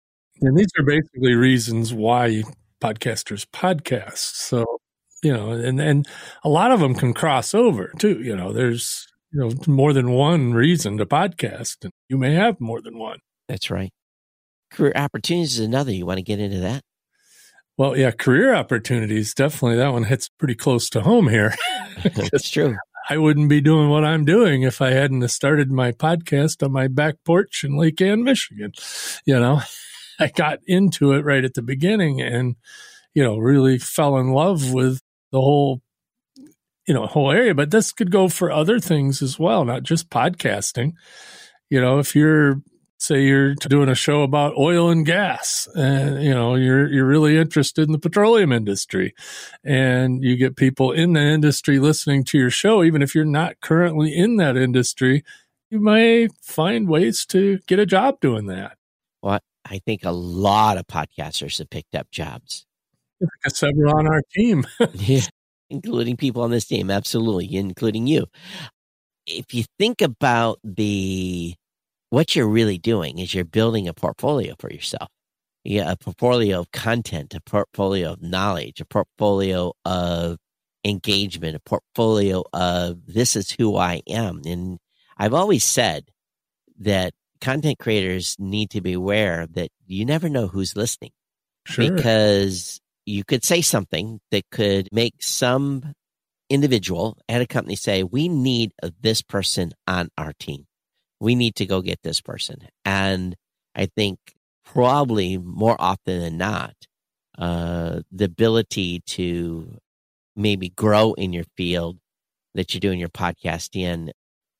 And 0.40 0.56
these 0.56 0.68
are 0.78 0.84
basically 0.84 1.34
reasons 1.34 1.92
why 1.92 2.42
podcasters 2.80 3.46
podcast. 3.52 4.16
So, 4.16 4.64
you 5.22 5.32
know, 5.32 5.50
and, 5.50 5.80
and 5.80 6.08
a 6.42 6.48
lot 6.48 6.72
of 6.72 6.80
them 6.80 6.94
can 6.94 7.12
cross 7.14 7.54
over 7.54 7.92
too. 7.98 8.20
You 8.22 8.34
know, 8.34 8.52
there's, 8.52 9.06
you 9.34 9.40
know, 9.40 9.50
more 9.66 9.92
than 9.92 10.12
one 10.12 10.54
reason 10.54 10.96
to 10.98 11.06
podcast, 11.06 11.78
and 11.82 11.92
you 12.08 12.16
may 12.16 12.34
have 12.34 12.60
more 12.60 12.80
than 12.80 12.96
one. 12.96 13.18
That's 13.48 13.68
right. 13.68 13.90
Career 14.70 14.92
opportunities 14.94 15.58
is 15.58 15.66
another. 15.66 15.90
You 15.90 16.06
want 16.06 16.18
to 16.18 16.22
get 16.22 16.38
into 16.38 16.60
that? 16.60 16.82
Well, 17.76 17.96
yeah, 17.96 18.12
career 18.12 18.54
opportunities. 18.54 19.34
Definitely 19.34 19.78
that 19.78 19.92
one 19.92 20.04
hits 20.04 20.28
pretty 20.38 20.54
close 20.54 20.88
to 20.90 21.00
home 21.00 21.28
here. 21.28 21.52
That's 22.04 22.48
true. 22.48 22.76
I 23.10 23.18
wouldn't 23.18 23.48
be 23.48 23.60
doing 23.60 23.88
what 23.90 24.04
I'm 24.04 24.24
doing 24.24 24.62
if 24.62 24.80
I 24.80 24.90
hadn't 24.90 25.26
started 25.28 25.70
my 25.70 25.90
podcast 25.90 26.62
on 26.64 26.72
my 26.72 26.86
back 26.86 27.16
porch 27.24 27.64
in 27.64 27.76
Lake 27.76 28.00
Ann, 28.00 28.22
Michigan. 28.22 28.72
You 29.26 29.40
know, 29.40 29.62
I 30.20 30.28
got 30.28 30.60
into 30.66 31.12
it 31.12 31.24
right 31.24 31.44
at 31.44 31.54
the 31.54 31.62
beginning 31.62 32.20
and, 32.20 32.54
you 33.14 33.22
know, 33.24 33.36
really 33.36 33.78
fell 33.78 34.16
in 34.18 34.30
love 34.30 34.72
with 34.72 35.00
the 35.32 35.40
whole, 35.40 35.82
you 36.86 36.94
know, 36.94 37.06
whole 37.06 37.30
area. 37.30 37.54
But 37.54 37.70
this 37.70 37.92
could 37.92 38.10
go 38.10 38.28
for 38.28 38.50
other 38.50 38.78
things 38.78 39.22
as 39.22 39.38
well, 39.38 39.64
not 39.64 39.82
just 39.82 40.10
podcasting. 40.10 40.92
You 41.70 41.80
know, 41.80 41.98
if 41.98 42.14
you're 42.14 42.60
say 43.04 43.22
you're 43.22 43.54
doing 43.54 43.88
a 43.88 43.94
show 43.94 44.22
about 44.22 44.56
oil 44.56 44.88
and 44.88 45.04
gas 45.04 45.68
and 45.74 46.22
you 46.22 46.32
know 46.32 46.54
you're 46.54 46.90
you're 46.90 47.04
really 47.04 47.36
interested 47.36 47.86
in 47.86 47.92
the 47.92 47.98
petroleum 47.98 48.50
industry 48.50 49.14
and 49.62 50.22
you 50.22 50.36
get 50.36 50.56
people 50.56 50.90
in 50.90 51.12
the 51.12 51.20
industry 51.20 51.78
listening 51.78 52.24
to 52.24 52.38
your 52.38 52.50
show 52.50 52.82
even 52.82 53.02
if 53.02 53.14
you're 53.14 53.24
not 53.24 53.60
currently 53.60 54.14
in 54.14 54.36
that 54.36 54.56
industry 54.56 55.22
you 55.70 55.80
may 55.80 56.28
find 56.40 56.88
ways 56.88 57.26
to 57.26 57.58
get 57.66 57.78
a 57.78 57.86
job 57.86 58.18
doing 58.20 58.46
that 58.46 58.76
well 59.22 59.40
i 59.66 59.78
think 59.80 60.04
a 60.04 60.12
lot 60.12 60.78
of 60.78 60.86
podcasters 60.86 61.58
have 61.58 61.68
picked 61.68 61.94
up 61.94 62.10
jobs 62.10 62.64
several 63.48 63.96
on 63.96 64.06
our 64.06 64.22
team 64.34 64.64
yeah 64.94 65.20
including 65.70 66.16
people 66.16 66.42
on 66.42 66.50
this 66.50 66.66
team 66.66 66.90
absolutely 66.90 67.54
including 67.56 68.06
you 68.06 68.26
if 69.26 69.54
you 69.54 69.64
think 69.78 70.02
about 70.02 70.58
the 70.62 71.54
what 72.10 72.36
you're 72.36 72.48
really 72.48 72.78
doing 72.78 73.18
is 73.18 73.34
you're 73.34 73.44
building 73.44 73.88
a 73.88 73.94
portfolio 73.94 74.54
for 74.58 74.70
yourself. 74.70 75.08
yeah, 75.64 75.90
a 75.90 75.96
portfolio 75.96 76.60
of 76.60 76.70
content, 76.72 77.34
a 77.34 77.40
portfolio 77.40 78.12
of 78.12 78.22
knowledge, 78.22 78.80
a 78.80 78.84
portfolio 78.84 79.72
of 79.84 80.36
engagement, 80.84 81.56
a 81.56 81.60
portfolio 81.60 82.44
of 82.52 83.06
this 83.06 83.34
is 83.34 83.50
who 83.52 83.76
I 83.76 84.02
am. 84.08 84.42
And 84.44 84.78
I've 85.16 85.34
always 85.34 85.64
said 85.64 86.04
that 86.80 87.14
content 87.40 87.78
creators 87.78 88.36
need 88.38 88.70
to 88.70 88.80
be 88.80 88.92
aware 88.92 89.46
that 89.52 89.70
you 89.86 90.04
never 90.04 90.28
know 90.28 90.46
who's 90.46 90.76
listening 90.76 91.10
Sure. 91.66 91.90
because 91.90 92.80
you 93.06 93.24
could 93.24 93.44
say 93.44 93.60
something 93.60 94.20
that 94.30 94.44
could 94.50 94.88
make 94.92 95.22
some 95.22 95.92
individual 96.50 97.18
at 97.28 97.40
a 97.40 97.46
company 97.46 97.76
say, 97.76 98.02
we 98.02 98.28
need 98.28 98.72
this 99.00 99.22
person 99.22 99.72
on 99.86 100.08
our 100.16 100.32
team. 100.38 100.66
We 101.20 101.34
need 101.34 101.54
to 101.56 101.66
go 101.66 101.80
get 101.80 102.00
this 102.02 102.20
person. 102.20 102.68
And 102.84 103.34
I 103.74 103.86
think 103.86 104.18
probably 104.64 105.38
more 105.38 105.76
often 105.78 106.20
than 106.20 106.38
not, 106.38 106.74
uh, 107.38 108.00
the 108.12 108.24
ability 108.26 109.00
to 109.06 109.78
maybe 110.36 110.68
grow 110.70 111.14
in 111.14 111.32
your 111.32 111.44
field 111.56 111.98
that 112.54 112.72
you're 112.72 112.80
doing 112.80 113.00
your 113.00 113.08
podcast 113.08 113.70
in 113.74 114.12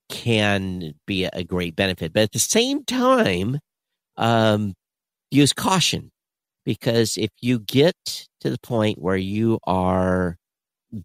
can 0.09 0.95
be 1.07 1.25
a 1.25 1.45
great 1.45 1.77
benefit. 1.77 2.13
But 2.13 2.25
at 2.25 2.33
the 2.33 2.39
same 2.39 2.85
time, 2.85 3.59
um, 4.17 4.75
use 5.31 5.53
caution 5.53 6.11
because 6.65 7.17
if 7.17 7.31
you 7.41 7.59
get 7.59 7.95
to 8.41 8.51
the 8.51 8.59
point 8.59 9.01
where 9.01 9.17
you 9.17 9.59
are 9.65 10.37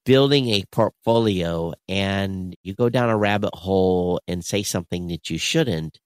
building 0.05 0.49
a 0.49 0.63
portfolio 0.71 1.73
and 1.87 2.55
you 2.63 2.73
go 2.73 2.89
down 2.89 3.09
a 3.09 3.17
rabbit 3.17 3.53
hole 3.53 4.21
and 4.27 4.45
say 4.45 4.63
something 4.63 5.07
that 5.07 5.29
you 5.29 5.37
shouldn't, 5.37 5.99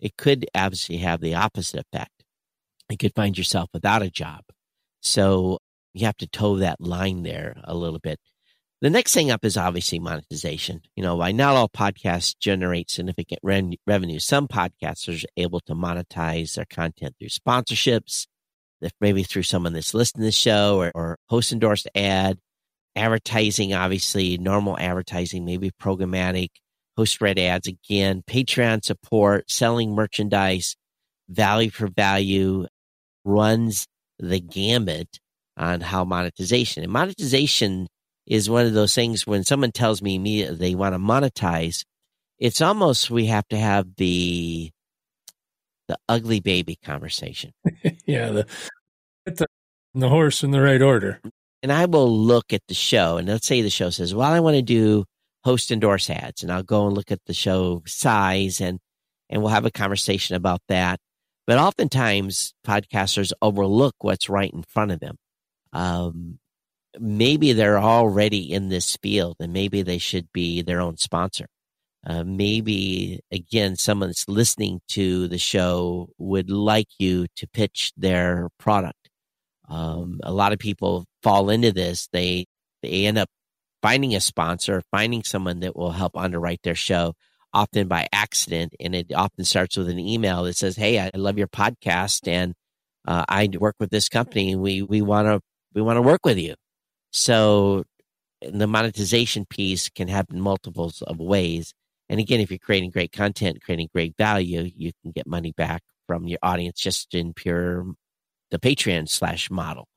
it 0.00 0.16
could 0.16 0.46
obviously 0.54 0.98
have 0.98 1.20
the 1.20 1.34
opposite 1.34 1.84
effect. 1.92 2.10
You 2.90 2.98
could 2.98 3.14
find 3.14 3.36
yourself 3.36 3.70
without 3.72 4.02
a 4.02 4.10
job. 4.10 4.42
So 5.00 5.58
you 5.94 6.06
have 6.06 6.16
to 6.18 6.26
toe 6.26 6.56
that 6.56 6.80
line 6.80 7.22
there 7.22 7.56
a 7.64 7.74
little 7.74 7.98
bit. 7.98 8.18
The 8.80 8.90
next 8.90 9.14
thing 9.14 9.30
up 9.30 9.44
is 9.44 9.56
obviously 9.56 9.98
monetization. 9.98 10.82
You 10.94 11.02
know, 11.02 11.16
why 11.16 11.32
not 11.32 11.56
all 11.56 11.68
podcasts 11.68 12.34
generate 12.38 12.90
significant 12.90 13.40
re- 13.42 13.78
revenue. 13.86 14.18
Some 14.18 14.46
podcasters 14.46 15.24
are 15.24 15.28
able 15.38 15.60
to 15.60 15.74
monetize 15.74 16.54
their 16.54 16.66
content 16.66 17.14
through 17.18 17.28
sponsorships, 17.28 18.26
if 18.80 18.92
maybe 19.00 19.22
through 19.22 19.42
someone 19.42 19.72
that's 19.72 19.94
listening 19.94 20.22
to 20.22 20.26
the 20.26 20.32
show 20.32 20.78
or, 20.78 20.92
or 20.94 21.18
host 21.28 21.52
endorsed 21.52 21.88
ad, 21.94 22.38
advertising, 22.96 23.74
obviously 23.74 24.38
normal 24.38 24.78
advertising, 24.78 25.44
maybe 25.44 25.70
programmatic, 25.70 26.48
host 26.96 27.20
read 27.20 27.38
ads 27.38 27.66
again, 27.66 28.22
Patreon 28.28 28.84
support, 28.84 29.50
selling 29.50 29.94
merchandise, 29.94 30.76
value 31.28 31.70
for 31.70 31.88
value 31.88 32.66
runs 33.24 33.86
the 34.18 34.40
gamut 34.40 35.18
on 35.56 35.80
how 35.80 36.04
monetization 36.04 36.82
and 36.82 36.92
monetization 36.92 37.88
is 38.26 38.48
one 38.48 38.66
of 38.66 38.72
those 38.72 38.94
things 38.94 39.26
when 39.26 39.44
someone 39.44 39.72
tells 39.72 40.02
me 40.02 40.16
immediately 40.16 40.56
they 40.56 40.74
want 40.74 40.94
to 40.94 40.98
monetize, 40.98 41.84
it's 42.38 42.60
almost 42.60 43.10
we 43.10 43.26
have 43.26 43.46
to 43.48 43.56
have 43.56 43.86
the 43.96 44.70
the 45.88 45.98
ugly 46.08 46.40
baby 46.40 46.76
conversation. 46.76 47.52
yeah, 48.06 48.30
the, 48.30 48.46
the 49.26 49.46
the 49.94 50.08
horse 50.08 50.42
in 50.42 50.50
the 50.50 50.60
right 50.60 50.82
order. 50.82 51.20
And 51.62 51.72
I 51.72 51.86
will 51.86 52.10
look 52.10 52.52
at 52.52 52.62
the 52.68 52.74
show, 52.74 53.16
and 53.16 53.28
let's 53.28 53.46
say 53.46 53.62
the 53.62 53.70
show 53.70 53.90
says, 53.90 54.14
"Well, 54.14 54.30
I 54.30 54.40
want 54.40 54.56
to 54.56 54.62
do 54.62 55.04
host 55.44 55.70
endorse 55.70 56.10
ads," 56.10 56.42
and 56.42 56.52
I'll 56.52 56.62
go 56.62 56.86
and 56.86 56.96
look 56.96 57.10
at 57.10 57.24
the 57.26 57.34
show 57.34 57.82
size, 57.86 58.60
and 58.60 58.78
and 59.30 59.42
we'll 59.42 59.52
have 59.52 59.66
a 59.66 59.70
conversation 59.70 60.36
about 60.36 60.60
that. 60.68 60.98
But 61.46 61.58
oftentimes, 61.58 62.54
podcasters 62.66 63.32
overlook 63.42 63.94
what's 64.00 64.28
right 64.28 64.52
in 64.52 64.62
front 64.62 64.92
of 64.92 65.00
them. 65.00 65.16
Um, 65.72 66.38
maybe 66.98 67.52
they're 67.52 67.78
already 67.78 68.52
in 68.52 68.68
this 68.68 68.96
field 68.96 69.36
and 69.40 69.52
maybe 69.52 69.82
they 69.82 69.98
should 69.98 70.32
be 70.32 70.62
their 70.62 70.80
own 70.80 70.96
sponsor. 70.96 71.46
Uh, 72.06 72.22
maybe 72.24 73.20
again, 73.30 73.76
someone 73.76 74.10
that's 74.10 74.28
listening 74.28 74.80
to 74.88 75.26
the 75.28 75.38
show 75.38 76.10
would 76.18 76.50
like 76.50 76.88
you 76.98 77.26
to 77.36 77.46
pitch 77.48 77.92
their 77.96 78.50
product. 78.58 79.10
Um, 79.68 80.20
a 80.22 80.32
lot 80.32 80.52
of 80.52 80.58
people 80.58 81.06
fall 81.22 81.48
into 81.48 81.72
this. 81.72 82.08
They, 82.12 82.44
they 82.82 83.06
end 83.06 83.16
up 83.16 83.28
finding 83.82 84.14
a 84.14 84.20
sponsor, 84.20 84.82
finding 84.90 85.22
someone 85.22 85.60
that 85.60 85.76
will 85.76 85.92
help 85.92 86.16
underwrite 86.16 86.60
their 86.62 86.74
show 86.74 87.14
often 87.54 87.88
by 87.88 88.08
accident. 88.12 88.74
And 88.80 88.94
it 88.94 89.12
often 89.14 89.44
starts 89.44 89.76
with 89.76 89.88
an 89.88 89.98
email 89.98 90.44
that 90.44 90.56
says, 90.56 90.76
Hey, 90.76 90.98
I 90.98 91.10
love 91.14 91.38
your 91.38 91.48
podcast 91.48 92.28
and 92.28 92.54
uh, 93.06 93.24
I 93.28 93.48
work 93.58 93.76
with 93.78 93.90
this 93.90 94.08
company 94.08 94.52
and 94.52 94.60
we, 94.60 94.82
we 94.82 95.00
want 95.00 95.28
to, 95.28 95.40
we 95.74 95.80
want 95.80 95.96
to 95.96 96.02
work 96.02 96.24
with 96.24 96.38
you. 96.38 96.54
So 97.12 97.84
the 98.42 98.66
monetization 98.66 99.46
piece 99.48 99.88
can 99.88 100.08
happen 100.08 100.40
multiples 100.40 101.00
of 101.02 101.18
ways. 101.18 101.72
And 102.08 102.20
again, 102.20 102.40
if 102.40 102.50
you're 102.50 102.58
creating 102.58 102.90
great 102.90 103.12
content, 103.12 103.62
creating 103.62 103.88
great 103.92 104.16
value, 104.16 104.70
you 104.76 104.92
can 105.02 105.12
get 105.12 105.26
money 105.26 105.52
back 105.52 105.82
from 106.06 106.26
your 106.26 106.38
audience 106.42 106.78
just 106.80 107.14
in 107.14 107.32
pure 107.32 107.86
the 108.50 108.58
Patreon 108.58 109.08
slash 109.08 109.50
model. 109.50 109.88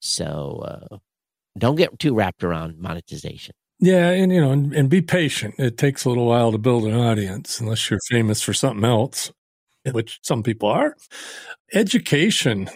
So 0.00 0.62
uh, 0.92 0.98
don't 1.58 1.76
get 1.76 1.98
too 1.98 2.14
wrapped 2.14 2.44
around 2.44 2.78
monetization. 2.78 3.54
Yeah, 3.80 4.10
and 4.10 4.32
you 4.32 4.40
know, 4.40 4.52
and, 4.52 4.72
and, 4.72 4.88
be 4.88 5.02
patient. 5.02 5.56
It 5.58 5.76
takes 5.76 6.04
a 6.04 6.08
little 6.08 6.26
while 6.26 6.52
to 6.52 6.58
build 6.58 6.84
an 6.84 6.94
audience, 6.94 7.60
unless 7.60 7.90
you're 7.90 7.98
famous 8.08 8.40
for 8.40 8.54
something 8.54 8.84
else, 8.84 9.32
which 9.90 10.20
some 10.22 10.42
people 10.44 10.68
are. 10.68 10.94
Education 11.72 12.68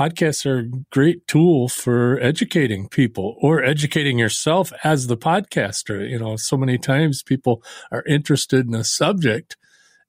podcasts 0.00 0.46
are 0.46 0.60
a 0.60 0.70
great 0.90 1.26
tool 1.26 1.68
for 1.68 2.18
educating 2.22 2.88
people 2.88 3.36
or 3.42 3.62
educating 3.62 4.18
yourself 4.18 4.72
as 4.82 5.08
the 5.08 5.16
podcaster. 5.16 6.08
You 6.08 6.18
know, 6.18 6.36
so 6.36 6.56
many 6.56 6.78
times 6.78 7.22
people 7.22 7.62
are 7.92 8.02
interested 8.06 8.66
in 8.66 8.74
a 8.74 8.82
subject 8.82 9.58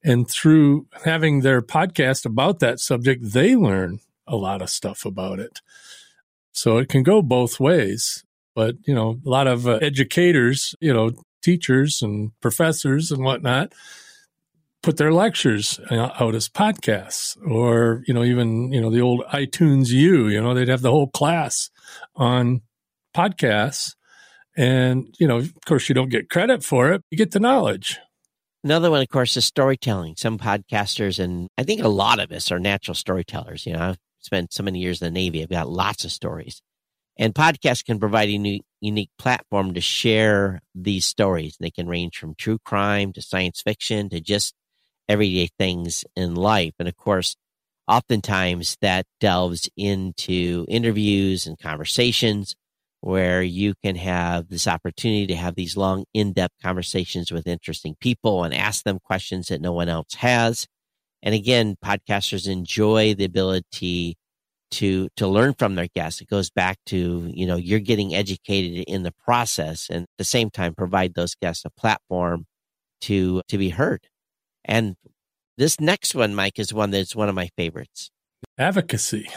and 0.01 0.29
through 0.29 0.88
having 1.03 1.41
their 1.41 1.62
podcast 1.62 2.25
about 2.25 2.60
that 2.60 2.79
subject, 2.79 3.33
they 3.33 3.57
learn 3.57 4.00
a 4.25 4.38
lot 4.38 4.62
of 4.62 4.69
stuff 4.69 5.03
about 5.05 5.39
it. 5.39 5.60
So 6.53 6.77
it 6.77 6.88
can 6.88 7.03
go 7.03 7.21
both 7.21 7.60
ways. 7.60 8.24
But, 8.55 8.75
you 8.86 8.95
know, 8.95 9.19
a 9.25 9.29
lot 9.29 9.48
of 9.48 9.67
uh, 9.67 9.79
educators, 9.81 10.74
you 10.79 10.93
know, 10.93 11.12
teachers 11.43 12.01
and 12.01 12.31
professors 12.39 13.12
and 13.12 13.25
whatnot, 13.25 13.74
put 14.83 14.97
their 14.97 15.11
lectures 15.11 15.79
out 15.91 16.35
as 16.35 16.50
podcasts 16.50 17.38
or, 17.47 18.03
you 18.07 18.13
know, 18.13 18.23
even, 18.23 18.71
you 18.71 18.81
know, 18.81 18.89
the 18.89 19.01
old 19.01 19.23
iTunes 19.31 19.89
U, 19.89 20.27
you 20.27 20.41
know, 20.41 20.53
they'd 20.53 20.67
have 20.67 20.81
the 20.81 20.91
whole 20.91 21.07
class 21.07 21.69
on 22.15 22.61
podcasts. 23.15 23.95
And, 24.57 25.15
you 25.19 25.27
know, 25.27 25.38
of 25.38 25.53
course, 25.65 25.88
you 25.88 25.95
don't 25.95 26.09
get 26.09 26.29
credit 26.29 26.63
for 26.63 26.91
it, 26.91 27.03
you 27.09 27.17
get 27.17 27.31
the 27.31 27.39
knowledge. 27.39 28.00
Another 28.63 28.91
one, 28.91 29.01
of 29.01 29.09
course, 29.09 29.35
is 29.38 29.45
storytelling. 29.45 30.15
Some 30.17 30.38
podcasters, 30.38 31.19
and 31.19 31.47
I 31.57 31.63
think 31.63 31.81
a 31.81 31.88
lot 31.88 32.19
of 32.19 32.31
us 32.31 32.51
are 32.51 32.59
natural 32.59 32.93
storytellers. 32.93 33.65
You 33.65 33.73
know, 33.73 33.89
I've 33.89 33.97
spent 34.19 34.53
so 34.53 34.61
many 34.61 34.79
years 34.79 35.01
in 35.01 35.05
the 35.05 35.19
Navy, 35.19 35.41
I've 35.41 35.50
got 35.50 35.69
lots 35.69 36.05
of 36.05 36.11
stories. 36.11 36.61
And 37.17 37.33
podcasts 37.33 37.83
can 37.83 38.00
provide 38.00 38.29
a 38.29 38.38
new, 38.38 38.59
unique 38.79 39.11
platform 39.17 39.73
to 39.73 39.81
share 39.81 40.61
these 40.73 41.05
stories. 41.05 41.57
They 41.59 41.71
can 41.71 41.88
range 41.88 42.17
from 42.17 42.35
true 42.35 42.57
crime 42.63 43.13
to 43.13 43.21
science 43.21 43.61
fiction 43.61 44.09
to 44.09 44.19
just 44.21 44.53
everyday 45.08 45.50
things 45.58 46.05
in 46.15 46.36
life. 46.36 46.74
And 46.79 46.88
of 46.88 46.96
course, 46.98 47.36
oftentimes 47.88 48.77
that 48.81 49.05
delves 49.20 49.70
into 49.75 50.65
interviews 50.70 51.48
and 51.48 51.60
conversations 51.60 52.55
where 53.01 53.41
you 53.41 53.74
can 53.84 53.96
have 53.96 54.48
this 54.48 54.67
opportunity 54.67 55.27
to 55.27 55.36
have 55.36 55.55
these 55.55 55.75
long, 55.75 56.05
in 56.13 56.34
depth 56.34 56.53
conversations 56.62 57.31
with 57.31 57.48
interesting 57.48 57.96
people 58.00 58.43
and 58.43 58.53
ask 58.53 58.84
them 58.84 59.00
questions 59.00 59.48
that 59.48 59.62
no 59.62 59.74
one 59.74 59.89
else 59.89 60.13
has. 60.13 60.67
And 61.24 61.36
again, 61.36 61.75
podcasters 61.84 62.48
enjoy 62.48 63.15
the 63.15 63.25
ability 63.25 64.17
to 64.72 65.10
to 65.17 65.27
learn 65.27 65.53
from 65.53 65.75
their 65.75 65.88
guests. 65.93 66.22
It 66.22 66.29
goes 66.29 66.50
back 66.50 66.77
to, 66.88 67.29
you 67.34 67.46
know, 67.46 67.58
you're 67.58 67.79
getting 67.79 68.15
educated 68.15 68.86
in 68.88 69.03
the 69.03 69.13
process 69.25 69.89
and 69.89 70.03
at 70.03 70.10
the 70.17 70.24
same 70.24 70.50
time 70.50 70.74
provide 70.75 71.13
those 71.13 71.36
guests 71.36 71.65
a 71.65 71.70
platform 71.70 72.46
to 73.01 73.41
to 73.50 73.58
be 73.58 73.70
heard. 73.70 74.08
And 74.65 74.96
this 75.58 75.80
next 75.80 76.15
one, 76.15 76.36
Mike, 76.36 76.60
is 76.60 76.74
one 76.74 76.91
that's 76.91 77.15
one 77.15 77.30
of 77.30 77.36
my 77.36 77.50
favorites. 77.58 78.12
Advocacy. 78.58 79.30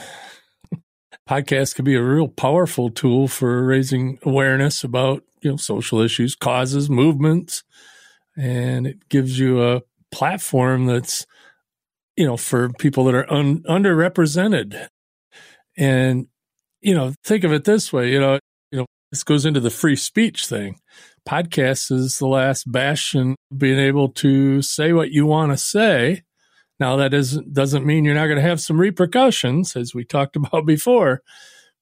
Podcast 1.28 1.75
can 1.75 1.85
be 1.85 1.95
a 1.95 2.02
real 2.02 2.28
powerful 2.28 2.90
tool 2.90 3.28
for 3.28 3.64
raising 3.64 4.19
awareness 4.23 4.85
about, 4.85 5.23
you 5.43 5.50
know, 5.50 5.57
social 5.57 6.00
issues, 6.00 6.35
causes, 6.35 6.90
movements, 6.90 7.62
and 8.37 8.87
it 8.87 9.09
gives 9.09 9.38
you 9.38 9.62
a 9.62 9.83
platform 10.12 10.87
that's, 10.87 11.26
you 12.16 12.26
know, 12.26 12.37
for 12.37 12.71
people 12.71 13.04
that 13.04 13.14
are 13.14 13.33
un- 13.33 13.62
underrepresented. 13.62 14.88
And, 15.76 16.26
you 16.81 16.95
know, 16.95 17.14
think 17.25 17.45
of 17.45 17.52
it 17.52 17.64
this 17.64 17.93
way, 17.93 18.12
you 18.12 18.21
know, 18.21 18.38
you 18.71 18.78
know, 18.78 18.87
this 19.11 19.25
goes 19.25 19.47
into 19.47 19.61
the 19.61 19.71
free 19.71 19.97
speech 19.97 20.47
thing 20.47 20.78
podcast 21.28 21.90
is 21.90 22.19
the 22.19 22.26
last 22.26 22.71
bastion 22.71 23.37
being 23.57 23.78
able 23.78 24.09
to 24.11 24.62
say 24.62 24.93
what 24.93 25.11
you 25.11 25.26
want 25.26 25.52
to 25.52 25.57
say 25.57 26.23
Now, 26.81 26.97
that 26.97 27.14
is, 27.14 27.38
doesn't 27.52 27.87
mean 27.87 28.04
you're 28.04 28.14
not 28.14 28.26
going 28.26 28.37
to 28.37 28.43
have 28.43 28.61
some 28.61 28.81
repercussions, 28.81 29.76
as 29.76 29.95
we 29.95 30.04
talked 30.04 30.37
about 30.40 30.66
before, 30.66 31.23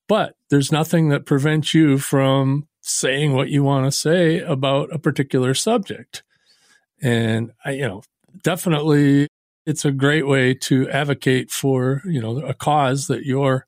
but 0.09 0.35
there's 0.51 0.73
nothing 0.73 1.09
that 1.09 1.27
prevents 1.27 1.75
you 1.75 1.99
from 1.99 2.69
saying 2.83 3.33
what 3.33 3.49
you 3.49 3.63
want 3.63 3.87
to 3.87 3.93
say 3.93 4.41
about 4.41 4.93
a 4.93 4.99
particular 4.99 5.55
subject. 5.55 6.23
And 7.01 7.53
I, 7.65 7.73
you 7.73 7.83
know, 7.87 8.03
definitely 8.43 9.29
it's 9.67 9.85
a 9.85 9.93
great 9.93 10.27
way 10.27 10.55
to 10.55 10.89
advocate 10.91 11.51
for, 11.51 12.03
you 12.05 12.21
know, 12.21 12.39
a 12.39 12.55
cause 12.55 13.07
that 13.07 13.25
you're 13.25 13.67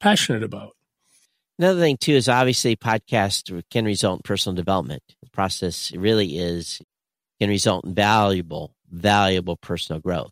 passionate 0.00 0.42
about. 0.42 0.75
Another 1.58 1.80
thing 1.80 1.96
too 1.96 2.12
is 2.12 2.28
obviously 2.28 2.76
podcast 2.76 3.62
can 3.70 3.86
result 3.86 4.18
in 4.18 4.22
personal 4.24 4.54
development. 4.54 5.02
The 5.22 5.30
process 5.30 5.90
really 5.92 6.36
is 6.36 6.82
can 7.40 7.48
result 7.48 7.86
in 7.86 7.94
valuable, 7.94 8.74
valuable 8.90 9.56
personal 9.56 10.00
growth. 10.00 10.30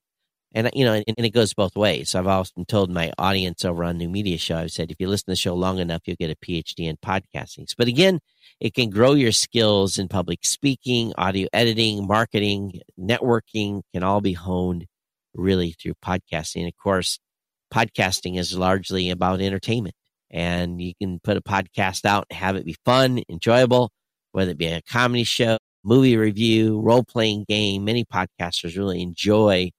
And 0.52 0.70
you 0.74 0.84
know, 0.84 0.92
and, 0.92 1.04
and, 1.16 1.26
it 1.26 1.30
goes 1.30 1.54
both 1.54 1.74
ways. 1.76 2.10
So 2.10 2.18
I've 2.18 2.26
often 2.26 2.64
told 2.66 2.90
my 2.90 3.10
audience 3.18 3.64
over 3.64 3.82
on 3.84 3.96
New 3.98 4.08
Media 4.08 4.38
Show, 4.38 4.58
I've 4.58 4.70
said 4.70 4.90
if 4.90 5.00
you 5.00 5.08
listen 5.08 5.24
to 5.24 5.32
the 5.32 5.36
show 5.36 5.54
long 5.54 5.78
enough, 5.78 6.02
you'll 6.04 6.16
get 6.20 6.30
a 6.30 6.36
PhD 6.36 6.88
in 6.88 6.96
podcasting. 6.98 7.66
But 7.76 7.88
again, 7.88 8.20
it 8.60 8.74
can 8.74 8.90
grow 8.90 9.14
your 9.14 9.32
skills 9.32 9.98
in 9.98 10.08
public 10.08 10.40
speaking, 10.44 11.12
audio 11.16 11.48
editing, 11.52 12.06
marketing, 12.06 12.80
networking 13.00 13.80
can 13.92 14.04
all 14.04 14.20
be 14.20 14.34
honed 14.34 14.86
really 15.34 15.72
through 15.72 15.94
podcasting. 16.04 16.68
Of 16.68 16.74
course, 16.80 17.18
podcasting 17.72 18.38
is 18.38 18.56
largely 18.56 19.10
about 19.10 19.40
entertainment 19.40 19.96
and 20.34 20.82
you 20.82 20.92
can 21.00 21.20
put 21.20 21.36
a 21.36 21.40
podcast 21.40 22.04
out 22.04 22.26
and 22.28 22.36
have 22.36 22.56
it 22.56 22.66
be 22.66 22.76
fun, 22.84 23.22
enjoyable, 23.30 23.90
whether 24.32 24.50
it 24.50 24.58
be 24.58 24.66
a 24.66 24.82
comedy 24.82 25.22
show, 25.22 25.58
movie 25.84 26.16
review, 26.16 26.80
role 26.80 27.04
playing 27.04 27.44
game. 27.48 27.84
Many 27.84 28.04
podcasters 28.04 28.76
really 28.76 29.00
enjoy 29.00 29.70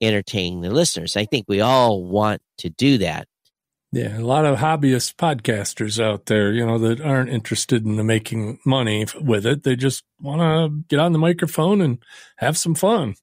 entertaining 0.00 0.62
the 0.62 0.70
listeners. 0.70 1.14
I 1.16 1.26
think 1.26 1.44
we 1.46 1.60
all 1.60 2.02
want 2.02 2.40
to 2.58 2.70
do 2.70 2.98
that. 2.98 3.28
Yeah, 3.92 4.18
a 4.18 4.20
lot 4.20 4.46
of 4.46 4.58
hobbyist 4.58 5.16
podcasters 5.16 6.02
out 6.02 6.26
there, 6.26 6.52
you 6.52 6.64
know, 6.64 6.78
that 6.78 7.00
aren't 7.00 7.30
interested 7.30 7.84
in 7.84 8.06
making 8.06 8.60
money 8.64 9.06
with 9.20 9.44
it. 9.44 9.62
They 9.62 9.76
just 9.76 10.04
want 10.20 10.40
to 10.40 10.84
get 10.88 11.00
on 11.00 11.12
the 11.12 11.18
microphone 11.18 11.80
and 11.80 11.98
have 12.36 12.56
some 12.56 12.74
fun. 12.74 13.14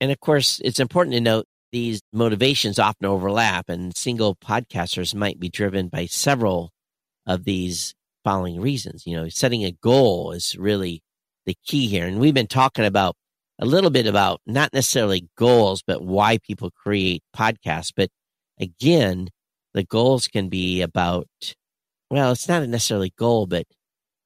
And 0.00 0.10
of 0.10 0.20
course, 0.20 0.60
it's 0.64 0.80
important 0.80 1.14
to 1.14 1.20
note 1.20 1.46
these 1.72 2.02
motivations 2.12 2.78
often 2.78 3.06
overlap, 3.06 3.68
and 3.68 3.96
single 3.96 4.36
podcasters 4.36 5.14
might 5.14 5.40
be 5.40 5.48
driven 5.48 5.88
by 5.88 6.06
several 6.06 6.70
of 7.26 7.44
these 7.44 7.94
following 8.24 8.60
reasons. 8.60 9.06
You 9.06 9.16
know, 9.16 9.28
setting 9.28 9.64
a 9.64 9.72
goal 9.72 10.32
is 10.32 10.56
really 10.56 11.02
the 11.46 11.56
key 11.66 11.88
here. 11.88 12.06
And 12.06 12.20
we've 12.20 12.34
been 12.34 12.46
talking 12.46 12.84
about 12.84 13.16
a 13.58 13.66
little 13.66 13.90
bit 13.90 14.06
about 14.06 14.40
not 14.46 14.72
necessarily 14.72 15.28
goals, 15.36 15.82
but 15.86 16.02
why 16.02 16.38
people 16.38 16.70
create 16.70 17.22
podcasts. 17.36 17.92
But 17.94 18.10
again, 18.60 19.28
the 19.74 19.84
goals 19.84 20.28
can 20.28 20.48
be 20.48 20.82
about, 20.82 21.26
well, 22.10 22.32
it's 22.32 22.48
not 22.48 22.62
a 22.62 22.66
necessarily 22.66 23.12
goal, 23.16 23.46
but 23.46 23.64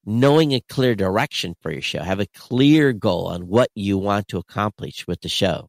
knowing 0.05 0.53
a 0.53 0.61
clear 0.69 0.95
direction 0.95 1.55
for 1.61 1.71
your 1.71 1.83
show. 1.83 2.03
Have 2.03 2.21
a 2.21 2.27
clear 2.27 2.93
goal 2.93 3.29
on 3.29 3.47
what 3.49 3.69
you 3.75 3.99
want 3.99 4.29
to 4.29 4.39
accomplish 4.39 5.07
with 5.07 5.21
the 5.21 5.29
show. 5.29 5.69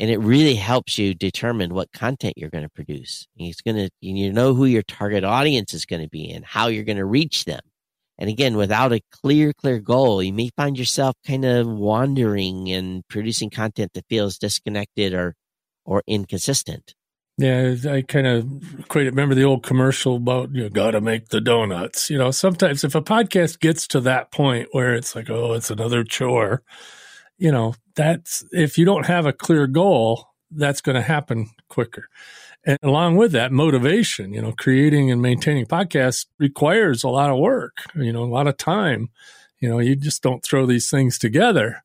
And 0.00 0.10
it 0.10 0.18
really 0.18 0.54
helps 0.54 0.96
you 0.96 1.12
determine 1.12 1.74
what 1.74 1.92
content 1.92 2.34
you're 2.38 2.48
going 2.48 2.64
to 2.64 2.70
produce. 2.70 3.28
It's 3.36 3.60
going 3.60 3.76
to, 3.76 3.90
you 4.00 4.32
know 4.32 4.54
who 4.54 4.64
your 4.64 4.82
target 4.82 5.24
audience 5.24 5.74
is 5.74 5.84
going 5.84 6.00
to 6.00 6.08
be 6.08 6.30
and 6.30 6.42
how 6.42 6.68
you're 6.68 6.84
going 6.84 6.96
to 6.96 7.04
reach 7.04 7.44
them. 7.44 7.60
And 8.18 8.30
again, 8.30 8.56
without 8.56 8.94
a 8.94 9.02
clear, 9.12 9.52
clear 9.52 9.78
goal, 9.78 10.22
you 10.22 10.32
may 10.32 10.48
find 10.56 10.78
yourself 10.78 11.16
kind 11.26 11.44
of 11.44 11.66
wandering 11.66 12.70
and 12.70 13.06
producing 13.08 13.50
content 13.50 13.92
that 13.92 14.06
feels 14.08 14.38
disconnected 14.38 15.12
or, 15.12 15.34
or 15.84 16.02
inconsistent. 16.06 16.94
Yeah, 17.36 17.74
I 17.88 18.00
kind 18.02 18.26
of 18.26 18.88
quite 18.88 19.06
remember 19.06 19.34
the 19.34 19.44
old 19.44 19.62
commercial 19.62 20.16
about 20.16 20.54
you 20.54 20.68
got 20.70 20.92
to 20.92 21.02
make 21.02 21.28
the 21.28 21.42
donuts. 21.42 22.08
You 22.08 22.16
know, 22.16 22.30
sometimes 22.30 22.84
if 22.84 22.94
a 22.94 23.02
podcast 23.02 23.60
gets 23.60 23.86
to 23.88 24.00
that 24.00 24.30
point 24.30 24.68
where 24.72 24.94
it's 24.94 25.14
like, 25.14 25.28
oh, 25.28 25.52
it's 25.52 25.70
another 25.70 26.04
chore, 26.04 26.62
you 27.40 27.50
know, 27.50 27.74
that's 27.96 28.44
if 28.52 28.78
you 28.78 28.84
don't 28.84 29.06
have 29.06 29.26
a 29.26 29.32
clear 29.32 29.66
goal, 29.66 30.28
that's 30.50 30.82
going 30.82 30.94
to 30.94 31.02
happen 31.02 31.48
quicker. 31.68 32.08
And 32.64 32.78
along 32.82 33.16
with 33.16 33.32
that, 33.32 33.50
motivation, 33.50 34.34
you 34.34 34.42
know, 34.42 34.52
creating 34.52 35.10
and 35.10 35.22
maintaining 35.22 35.64
podcasts 35.64 36.26
requires 36.38 37.02
a 37.02 37.08
lot 37.08 37.30
of 37.30 37.38
work, 37.38 37.78
you 37.94 38.12
know, 38.12 38.22
a 38.22 38.26
lot 38.26 38.46
of 38.46 38.58
time. 38.58 39.08
You 39.58 39.70
know, 39.70 39.78
you 39.78 39.96
just 39.96 40.22
don't 40.22 40.44
throw 40.44 40.66
these 40.66 40.90
things 40.90 41.18
together. 41.18 41.82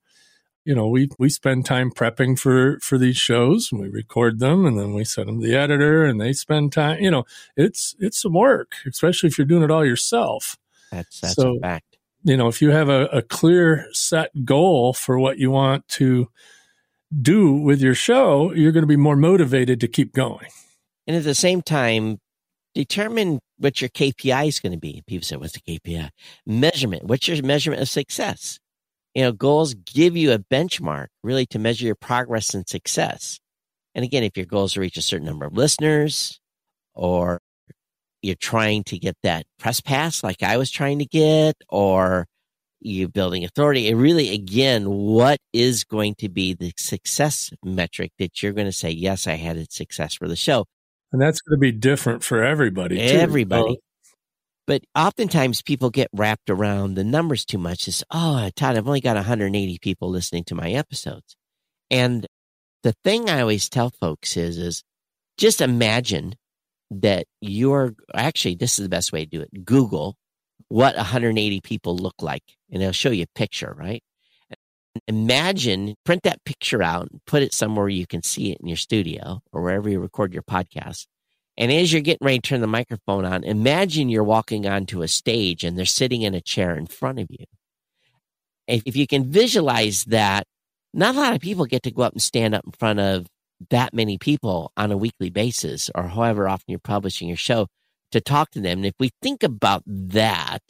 You 0.66 0.76
know, 0.76 0.88
we, 0.88 1.10
we 1.18 1.30
spend 1.30 1.66
time 1.66 1.90
prepping 1.92 2.38
for, 2.38 2.80
for 2.82 2.98
these 2.98 3.18
shows 3.18 3.70
and 3.72 3.80
we 3.80 3.88
record 3.88 4.40
them 4.40 4.66
and 4.66 4.78
then 4.78 4.94
we 4.94 5.06
send 5.06 5.30
them 5.30 5.40
to 5.40 5.48
the 5.48 5.56
editor 5.56 6.04
and 6.04 6.20
they 6.20 6.34
spend 6.34 6.74
time, 6.74 7.00
you 7.00 7.12
know, 7.12 7.24
it's, 7.56 7.96
it's 8.00 8.22
some 8.22 8.34
work, 8.34 8.74
especially 8.86 9.28
if 9.28 9.38
you're 9.38 9.46
doing 9.46 9.64
it 9.64 9.72
all 9.72 9.86
yourself. 9.86 10.58
That's, 10.92 11.22
that's 11.22 11.36
so, 11.36 11.58
a 11.58 11.60
fact. 11.60 11.95
You 12.26 12.36
know, 12.36 12.48
if 12.48 12.60
you 12.60 12.72
have 12.72 12.90
a, 12.90 13.06
a 13.06 13.22
clear 13.22 13.88
set 13.92 14.44
goal 14.44 14.94
for 14.94 15.20
what 15.20 15.38
you 15.38 15.52
want 15.52 15.88
to 15.90 16.28
do 17.22 17.54
with 17.54 17.80
your 17.80 17.94
show, 17.94 18.52
you're 18.52 18.72
going 18.72 18.82
to 18.82 18.88
be 18.88 18.96
more 18.96 19.16
motivated 19.16 19.80
to 19.82 19.88
keep 19.88 20.12
going. 20.12 20.48
And 21.06 21.16
at 21.16 21.24
the 21.24 21.36
same 21.36 21.62
time, 21.62 22.18
determine 22.74 23.40
what 23.60 23.80
your 23.80 23.92
KPI 23.92 24.48
is 24.48 24.60
going 24.60 24.72
to 24.72 24.80
be. 24.80 25.04
People 25.06 25.24
say, 25.24 25.36
what's 25.36 25.54
the 25.54 25.60
KPI? 25.60 26.10
Measurement. 26.48 27.04
What's 27.04 27.28
your 27.28 27.42
measurement 27.44 27.84
of 27.84 27.90
success? 27.90 28.60
You 29.14 29.22
know, 29.22 29.32
goals 29.32 29.76
give 29.76 30.18
you 30.18 30.32
a 30.32 30.40
benchmark 30.40 31.10
really 31.24 31.46
to 31.48 31.60
measure 31.60 31.86
your 31.86 31.94
progress 31.94 32.56
and 32.56 32.68
success. 32.68 33.40
And 33.94 34.04
again, 34.04 34.24
if 34.24 34.36
your 34.36 34.48
goal 34.48 34.66
is 34.66 34.74
to 34.74 34.82
reach 34.82 34.98
a 34.98 35.04
certain 35.04 35.28
number 35.28 35.46
of 35.46 35.56
listeners 35.56 36.40
or 36.96 37.40
you're 38.26 38.36
trying 38.36 38.84
to 38.86 38.98
get 38.98 39.16
that 39.24 39.46
press 39.60 39.80
pass 39.80 40.24
like 40.24 40.44
I 40.44 40.58
was 40.58 40.72
trying 40.72 41.00
to 41.00 41.06
get, 41.06 41.56
or 41.70 42.26
you're 42.82 43.10
building 43.10 43.44
authority, 43.44 43.88
it 43.88 43.96
really, 43.96 44.34
again, 44.34 44.90
what 44.90 45.40
is 45.54 45.84
going 45.84 46.16
to 46.16 46.30
be 46.30 46.54
the 46.54 46.74
success 46.78 47.52
metric 47.64 48.12
that 48.20 48.42
you're 48.42 48.54
going 48.54 48.68
to 48.68 48.72
say, 48.72 48.90
yes, 48.90 49.28
I 49.28 49.34
had 49.34 49.58
a 49.58 49.66
success 49.70 50.16
for 50.16 50.28
the 50.28 50.36
show? 50.36 50.66
And 51.12 51.22
that's 51.22 51.40
going 51.42 51.58
to 51.58 51.62
be 51.62 51.72
different 51.72 52.24
for 52.24 52.44
everybody. 52.44 52.98
Too. 52.98 53.18
Everybody. 53.18 53.80
But 54.68 54.84
oftentimes 54.96 55.62
people 55.62 55.92
get 55.92 56.10
wrapped 56.12 56.50
around 56.50 56.96
the 56.96 57.04
numbers 57.04 57.46
too 57.46 57.60
much. 57.60 57.88
Is 57.88 58.04
oh, 58.12 58.50
Todd, 58.56 58.76
I've 58.76 58.88
only 58.88 59.02
got 59.02 59.16
180 59.16 59.78
people 59.80 60.10
listening 60.10 60.44
to 60.46 60.56
my 60.56 60.72
episodes. 60.72 61.36
And 61.92 62.26
the 62.84 62.96
thing 63.04 63.30
I 63.30 63.42
always 63.42 63.70
tell 63.70 63.92
folks 63.92 64.36
is, 64.36 64.58
is 64.58 64.84
just 65.38 65.62
imagine 65.62 66.36
that 66.92 67.26
you're 67.42 67.94
actually, 68.14 68.56
this 68.56 68.78
is 68.78 68.84
the 68.86 68.90
best 68.90 69.12
way 69.12 69.26
to 69.26 69.30
do 69.30 69.42
it. 69.42 69.66
Google 69.66 70.16
what 70.70 70.96
180 70.96 71.62
people 71.62 71.96
look 71.96 72.16
like, 72.22 72.44
and 72.72 72.82
it'll 72.82 72.92
show 72.92 73.12
you 73.12 73.24
a 73.24 73.38
picture, 73.40 73.74
right? 73.78 74.02
imagine 75.08 75.96
print 76.06 76.24
that 76.24 76.44
picture 76.46 76.82
out 76.82 77.10
and 77.12 77.20
put 77.26 77.42
it 77.42 77.54
somewhere 77.54 77.90
you 77.90 78.08
can 78.08 78.24
see 78.24 78.52
it 78.52 78.60
in 78.62 78.68
your 78.68 78.78
studio 78.78 79.42
or 79.52 79.62
wherever 79.62 79.90
you 79.90 80.00
record 80.00 80.34
your 80.34 80.44
podcast 80.44 81.06
and 81.58 81.72
as 81.72 81.92
you're 81.92 82.02
getting 82.02 82.26
ready 82.26 82.40
to 82.40 82.50
turn 82.50 82.62
the 82.62 82.68
microphone 82.68 83.26
on 83.26 83.44
imagine 83.44 84.10
you're 84.10 84.24
walking 84.24 84.66
onto 84.66 85.02
a 85.02 85.08
stage 85.08 85.64
and 85.64 85.78
they're 85.78 85.86
sitting 85.86 86.22
in 86.22 86.34
a 86.34 86.42
chair 86.42 86.76
in 86.76 86.86
front 86.86 87.20
of 87.20 87.28
you 87.30 87.46
if 88.68 88.96
you 88.96 89.06
can 89.06 89.30
visualize 89.30 90.06
that 90.06 90.48
not 90.94 91.16
a 91.16 91.20
lot 91.20 91.34
of 91.34 91.42
people 91.42 91.66
get 91.66 91.84
to 91.84 91.92
go 91.92 92.04
up 92.04 92.14
and 92.14 92.22
stand 92.22 92.56
up 92.56 92.64
in 92.66 92.72
front 92.72 93.00
of 93.00 93.28
that 93.70 93.94
many 93.94 94.18
people 94.18 94.72
on 94.78 94.92
a 94.92 94.98
weekly 94.98 95.30
basis 95.30 95.90
or 95.96 96.04
however 96.04 96.48
often 96.48 96.66
you're 96.68 96.80
publishing 96.80 97.28
your 97.28 97.38
show 97.38 97.68
to 98.12 98.22
talk 98.22 98.52
to 98.52 98.62
them 98.62 98.80
and 98.80 98.86
if 98.86 98.96
we 99.00 99.10
think 99.22 99.44
about 99.44 99.84
that 99.86 100.62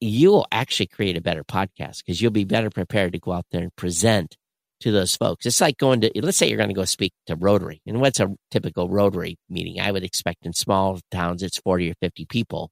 you'll 0.00 0.46
actually 0.52 0.86
create 0.86 1.16
a 1.16 1.22
better 1.22 1.44
podcast 1.44 1.98
because 1.98 2.20
you'll 2.20 2.30
be 2.30 2.44
better 2.44 2.70
prepared 2.70 3.12
to 3.12 3.18
go 3.18 3.32
out 3.32 3.46
there 3.50 3.62
and 3.62 3.74
present 3.76 4.36
to 4.80 4.92
those 4.92 5.16
folks. 5.16 5.46
It's 5.46 5.60
like 5.60 5.78
going 5.78 6.02
to, 6.02 6.10
let's 6.22 6.36
say 6.36 6.48
you're 6.48 6.58
going 6.58 6.68
to 6.68 6.74
go 6.74 6.84
speak 6.84 7.12
to 7.26 7.36
Rotary. 7.36 7.80
And 7.86 8.00
what's 8.00 8.20
a 8.20 8.34
typical 8.50 8.88
Rotary 8.88 9.38
meeting? 9.48 9.80
I 9.80 9.90
would 9.90 10.04
expect 10.04 10.44
in 10.44 10.52
small 10.52 11.00
towns, 11.10 11.42
it's 11.42 11.58
40 11.58 11.90
or 11.90 11.94
50 12.02 12.26
people. 12.26 12.70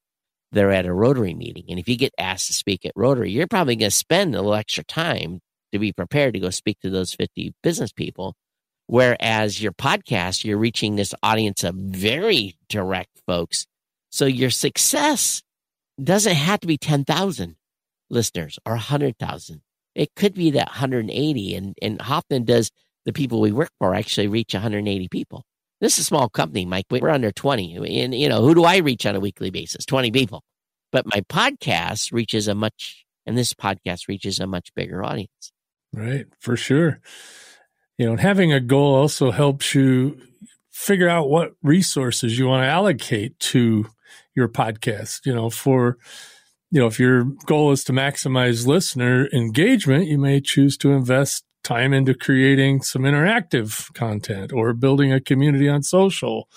They're 0.53 0.73
at 0.73 0.85
a 0.85 0.93
Rotary 0.93 1.35
meeting. 1.35 1.65
And 1.71 1.79
if 1.79 1.89
you 1.89 1.97
get 1.97 2.13
asked 2.19 2.49
to 2.49 2.53
speak 2.53 2.85
at 2.85 2.93
Rotary, 2.95 3.31
you're 3.31 3.47
probably 3.47 3.77
going 3.77 3.91
to 3.91 3.97
spend 3.97 4.35
a 4.35 4.39
little 4.39 4.55
extra 4.55 4.85
time 4.85 5.41
to 5.73 5.79
be 5.79 5.93
prepared 5.93 6.35
to 6.35 6.41
go 6.41 6.51
speak 6.51 6.79
to 6.81 6.91
those 6.91 7.15
50 7.15 7.55
business 7.63 7.93
people. 7.93 8.35
Whereas 8.93 9.63
your 9.63 9.73
podcast, 9.73 10.45
you're 10.45 10.59
reaching 10.59 10.97
this 10.97 11.15
audience 11.23 11.65
of 11.65 11.75
very 11.75 12.59
direct 12.69 13.23
folks. 13.27 13.67
So 14.11 14.27
your 14.27 14.51
success 14.51 15.43
doesn't 16.05 16.35
have 16.35 16.61
to 16.61 16.67
be 16.67 16.77
10,000 16.77 17.57
listeners 18.11 18.59
or 18.67 18.75
100,000. 18.75 19.63
It 19.95 20.11
could 20.15 20.35
be 20.35 20.51
that 20.51 20.69
180. 20.69 21.55
And, 21.55 21.75
and 21.81 22.03
Hoffman 22.03 22.45
does 22.45 22.71
the 23.07 23.15
people 23.15 23.41
we 23.41 23.51
work 23.51 23.71
for 23.79 23.95
actually 23.95 24.29
reach 24.29 24.53
180 24.53 25.09
people. 25.09 25.43
This 25.81 25.95
is 25.95 26.01
a 26.01 26.05
small 26.05 26.29
company, 26.29 26.67
Mike. 26.67 26.85
We're 26.91 27.09
under 27.09 27.33
20. 27.33 28.03
And, 28.03 28.15
you 28.15 28.29
know, 28.29 28.43
who 28.43 28.55
do 28.55 28.65
I 28.65 28.77
reach 28.77 29.07
on 29.07 29.17
a 29.17 29.21
weekly 29.21 29.49
basis? 29.49 29.87
20 29.87 30.11
people. 30.11 30.43
But 30.91 31.07
my 31.07 31.23
podcast 31.31 32.13
reaches 32.13 32.47
a 32.47 32.55
much, 32.55 33.07
and 33.25 33.39
this 33.39 33.55
podcast 33.55 34.07
reaches 34.07 34.39
a 34.39 34.47
much 34.47 34.69
bigger 34.75 35.03
audience. 35.03 35.51
Right. 35.95 36.27
For 36.41 36.59
sure. 36.59 37.01
You 38.03 38.09
know, 38.09 38.17
having 38.17 38.53
a 38.53 38.59
goal 38.59 38.97
also 38.97 39.31
helps 39.31 39.77
you 39.77 40.21
figure 40.73 41.09
out 41.09 41.31
what 41.31 41.53
resources 41.63 42.37
you 42.37 42.49
want 42.49 42.65
to 42.65 42.69
allocate 42.69 43.39
to 43.39 43.87
your 44.35 44.49
podcast. 44.49 45.25
You 45.25 45.33
know, 45.33 45.51
for, 45.51 45.99
you 46.73 46.81
know, 46.81 46.89
if 46.89 46.99
your 46.99 47.23
goal 47.47 47.71
is 47.71 47.85
to 47.85 47.93
maximize 47.93 48.67
listener 48.67 49.29
engagement, 49.33 50.09
you 50.09 50.19
may 50.19 50.41
choose 50.41 50.77
to 50.79 50.91
invest 50.91 51.45
time 51.63 51.93
into 51.93 52.13
creating 52.13 52.83
some 52.83 53.03
interactive 53.03 53.95
content 53.95 54.53
or 54.53 54.73
building 54.73 55.13
a 55.13 55.21
community 55.21 55.69
on 55.69 55.85
social. 55.85 56.49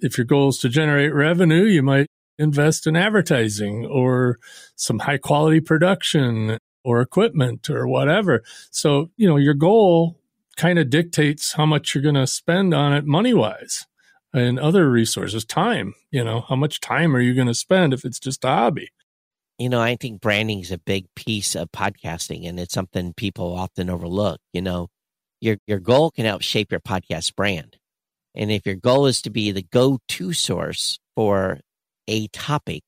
If 0.00 0.18
your 0.18 0.24
goal 0.24 0.48
is 0.48 0.58
to 0.58 0.68
generate 0.68 1.14
revenue, 1.14 1.62
you 1.62 1.84
might 1.84 2.08
invest 2.40 2.88
in 2.88 2.96
advertising 2.96 3.86
or 3.86 4.40
some 4.74 4.98
high 4.98 5.18
quality 5.18 5.60
production 5.60 6.58
or 6.82 7.00
equipment 7.00 7.70
or 7.70 7.86
whatever. 7.86 8.42
So, 8.72 9.12
you 9.16 9.28
know, 9.28 9.36
your 9.36 9.54
goal 9.54 10.18
kind 10.56 10.78
of 10.78 10.90
dictates 10.90 11.54
how 11.54 11.66
much 11.66 11.94
you're 11.94 12.02
going 12.02 12.14
to 12.14 12.26
spend 12.26 12.74
on 12.74 12.92
it 12.92 13.04
money 13.04 13.34
wise 13.34 13.86
and 14.32 14.58
other 14.58 14.90
resources, 14.90 15.44
time, 15.44 15.94
you 16.10 16.22
know, 16.22 16.42
how 16.42 16.56
much 16.56 16.80
time 16.80 17.16
are 17.16 17.20
you 17.20 17.34
going 17.34 17.46
to 17.46 17.54
spend 17.54 17.94
if 17.94 18.04
it's 18.04 18.18
just 18.18 18.44
a 18.44 18.48
hobby? 18.48 18.90
You 19.58 19.68
know, 19.70 19.80
I 19.80 19.96
think 19.96 20.20
branding 20.20 20.60
is 20.60 20.70
a 20.70 20.78
big 20.78 21.06
piece 21.14 21.54
of 21.54 21.72
podcasting 21.72 22.46
and 22.46 22.60
it's 22.60 22.74
something 22.74 23.14
people 23.14 23.54
often 23.56 23.88
overlook. 23.88 24.40
You 24.52 24.60
know, 24.60 24.88
your 25.40 25.56
your 25.66 25.80
goal 25.80 26.10
can 26.10 26.26
help 26.26 26.42
shape 26.42 26.70
your 26.70 26.80
podcast 26.80 27.34
brand. 27.34 27.76
And 28.34 28.50
if 28.50 28.66
your 28.66 28.74
goal 28.74 29.06
is 29.06 29.22
to 29.22 29.30
be 29.30 29.50
the 29.50 29.62
go-to 29.62 30.34
source 30.34 30.98
for 31.14 31.60
a 32.06 32.28
topic, 32.28 32.82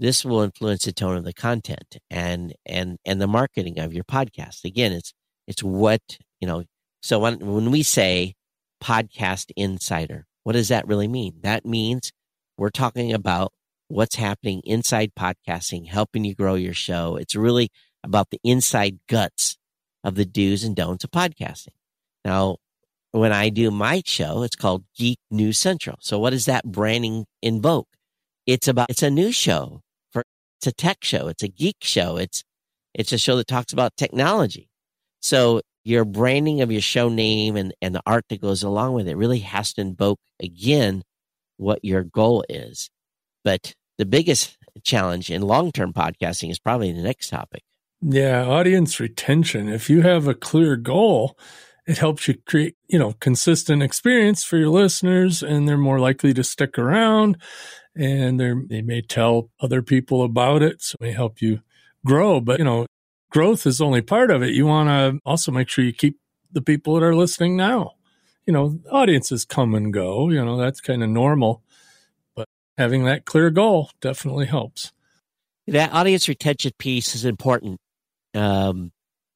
this 0.00 0.24
will 0.24 0.40
influence 0.40 0.84
the 0.84 0.92
tone 0.92 1.16
of 1.16 1.24
the 1.24 1.32
content 1.32 1.98
and 2.10 2.54
and 2.66 2.98
and 3.04 3.20
the 3.20 3.28
marketing 3.28 3.78
of 3.78 3.92
your 3.92 4.04
podcast. 4.04 4.64
Again, 4.64 4.92
it's 4.92 5.12
it's 5.46 5.62
what, 5.62 6.02
you 6.40 6.48
know, 6.48 6.64
so 7.02 7.18
when 7.18 7.38
when 7.40 7.70
we 7.70 7.82
say 7.82 8.34
podcast 8.82 9.50
insider, 9.56 10.26
what 10.44 10.52
does 10.52 10.68
that 10.68 10.86
really 10.86 11.08
mean? 11.08 11.40
That 11.42 11.64
means 11.66 12.12
we're 12.56 12.70
talking 12.70 13.12
about 13.12 13.52
what's 13.88 14.16
happening 14.16 14.62
inside 14.64 15.12
podcasting, 15.18 15.88
helping 15.88 16.24
you 16.24 16.34
grow 16.34 16.54
your 16.54 16.74
show. 16.74 17.16
It's 17.16 17.34
really 17.34 17.70
about 18.02 18.30
the 18.30 18.40
inside 18.42 18.98
guts 19.08 19.58
of 20.02 20.14
the 20.14 20.24
do's 20.24 20.64
and 20.64 20.74
don'ts 20.74 21.04
of 21.04 21.10
podcasting. 21.10 21.74
Now, 22.24 22.56
when 23.12 23.32
I 23.32 23.50
do 23.50 23.70
my 23.70 24.02
show, 24.04 24.42
it's 24.42 24.56
called 24.56 24.84
Geek 24.96 25.18
News 25.30 25.58
Central. 25.58 25.98
So 26.00 26.18
what 26.18 26.30
does 26.30 26.46
that 26.46 26.64
branding 26.64 27.26
invoke? 27.42 27.88
It's 28.46 28.66
about, 28.66 28.90
it's 28.90 29.02
a 29.02 29.10
news 29.10 29.36
show 29.36 29.82
for, 30.10 30.24
it's 30.58 30.66
a 30.66 30.72
tech 30.72 31.04
show. 31.04 31.28
It's 31.28 31.42
a 31.42 31.48
geek 31.48 31.76
show. 31.82 32.16
It's, 32.16 32.42
it's 32.94 33.12
a 33.12 33.18
show 33.18 33.36
that 33.36 33.46
talks 33.46 33.72
about 33.72 33.96
technology. 33.96 34.70
So 35.20 35.60
your 35.84 36.04
branding 36.04 36.60
of 36.60 36.70
your 36.70 36.80
show 36.80 37.08
name 37.08 37.56
and, 37.56 37.74
and 37.82 37.94
the 37.94 38.02
art 38.06 38.24
that 38.28 38.40
goes 38.40 38.62
along 38.62 38.94
with 38.94 39.08
it 39.08 39.16
really 39.16 39.40
has 39.40 39.72
to 39.74 39.80
invoke 39.80 40.20
again 40.40 41.02
what 41.56 41.84
your 41.84 42.02
goal 42.02 42.44
is. 42.48 42.90
But 43.44 43.74
the 43.98 44.06
biggest 44.06 44.56
challenge 44.84 45.30
in 45.30 45.42
long 45.42 45.72
term 45.72 45.92
podcasting 45.92 46.50
is 46.50 46.58
probably 46.58 46.92
the 46.92 47.02
next 47.02 47.28
topic. 47.28 47.62
Yeah, 48.00 48.44
audience 48.44 48.98
retention. 48.98 49.68
If 49.68 49.88
you 49.88 50.02
have 50.02 50.26
a 50.26 50.34
clear 50.34 50.76
goal, 50.76 51.38
it 51.86 51.98
helps 51.98 52.26
you 52.28 52.34
create, 52.46 52.76
you 52.88 52.98
know, 52.98 53.12
consistent 53.20 53.82
experience 53.82 54.44
for 54.44 54.56
your 54.56 54.70
listeners 54.70 55.42
and 55.42 55.68
they're 55.68 55.76
more 55.76 56.00
likely 56.00 56.32
to 56.34 56.44
stick 56.44 56.78
around 56.78 57.36
and 57.96 58.40
they 58.40 58.52
they 58.68 58.82
may 58.82 59.02
tell 59.02 59.50
other 59.60 59.82
people 59.82 60.22
about 60.22 60.62
it. 60.62 60.82
So 60.82 60.96
it 61.00 61.04
may 61.04 61.12
help 61.12 61.42
you 61.42 61.60
grow. 62.04 62.40
But, 62.40 62.58
you 62.58 62.64
know, 62.64 62.86
growth 63.32 63.66
is 63.66 63.80
only 63.80 64.02
part 64.02 64.30
of 64.30 64.42
it. 64.42 64.54
You 64.54 64.66
want 64.66 64.88
to 64.88 65.20
also 65.24 65.52
make 65.52 65.68
sure 65.68 65.84
you 65.84 65.92
keep 65.92 66.18
the 66.52 66.62
people 66.62 66.94
that 66.94 67.02
are 67.02 67.16
listening 67.16 67.56
now. 67.56 67.92
You 68.46 68.52
know, 68.52 68.80
audiences 68.90 69.44
come 69.44 69.74
and 69.74 69.92
go, 69.92 70.30
you 70.30 70.44
know, 70.44 70.56
that's 70.56 70.80
kind 70.80 71.02
of 71.02 71.08
normal. 71.08 71.62
But 72.34 72.48
having 72.76 73.04
that 73.04 73.24
clear 73.24 73.50
goal 73.50 73.90
definitely 74.00 74.46
helps. 74.46 74.92
That 75.68 75.92
audience 75.92 76.28
retention 76.28 76.72
piece 76.78 77.14
is 77.14 77.24
important. 77.24 77.78
Um, 78.34 78.92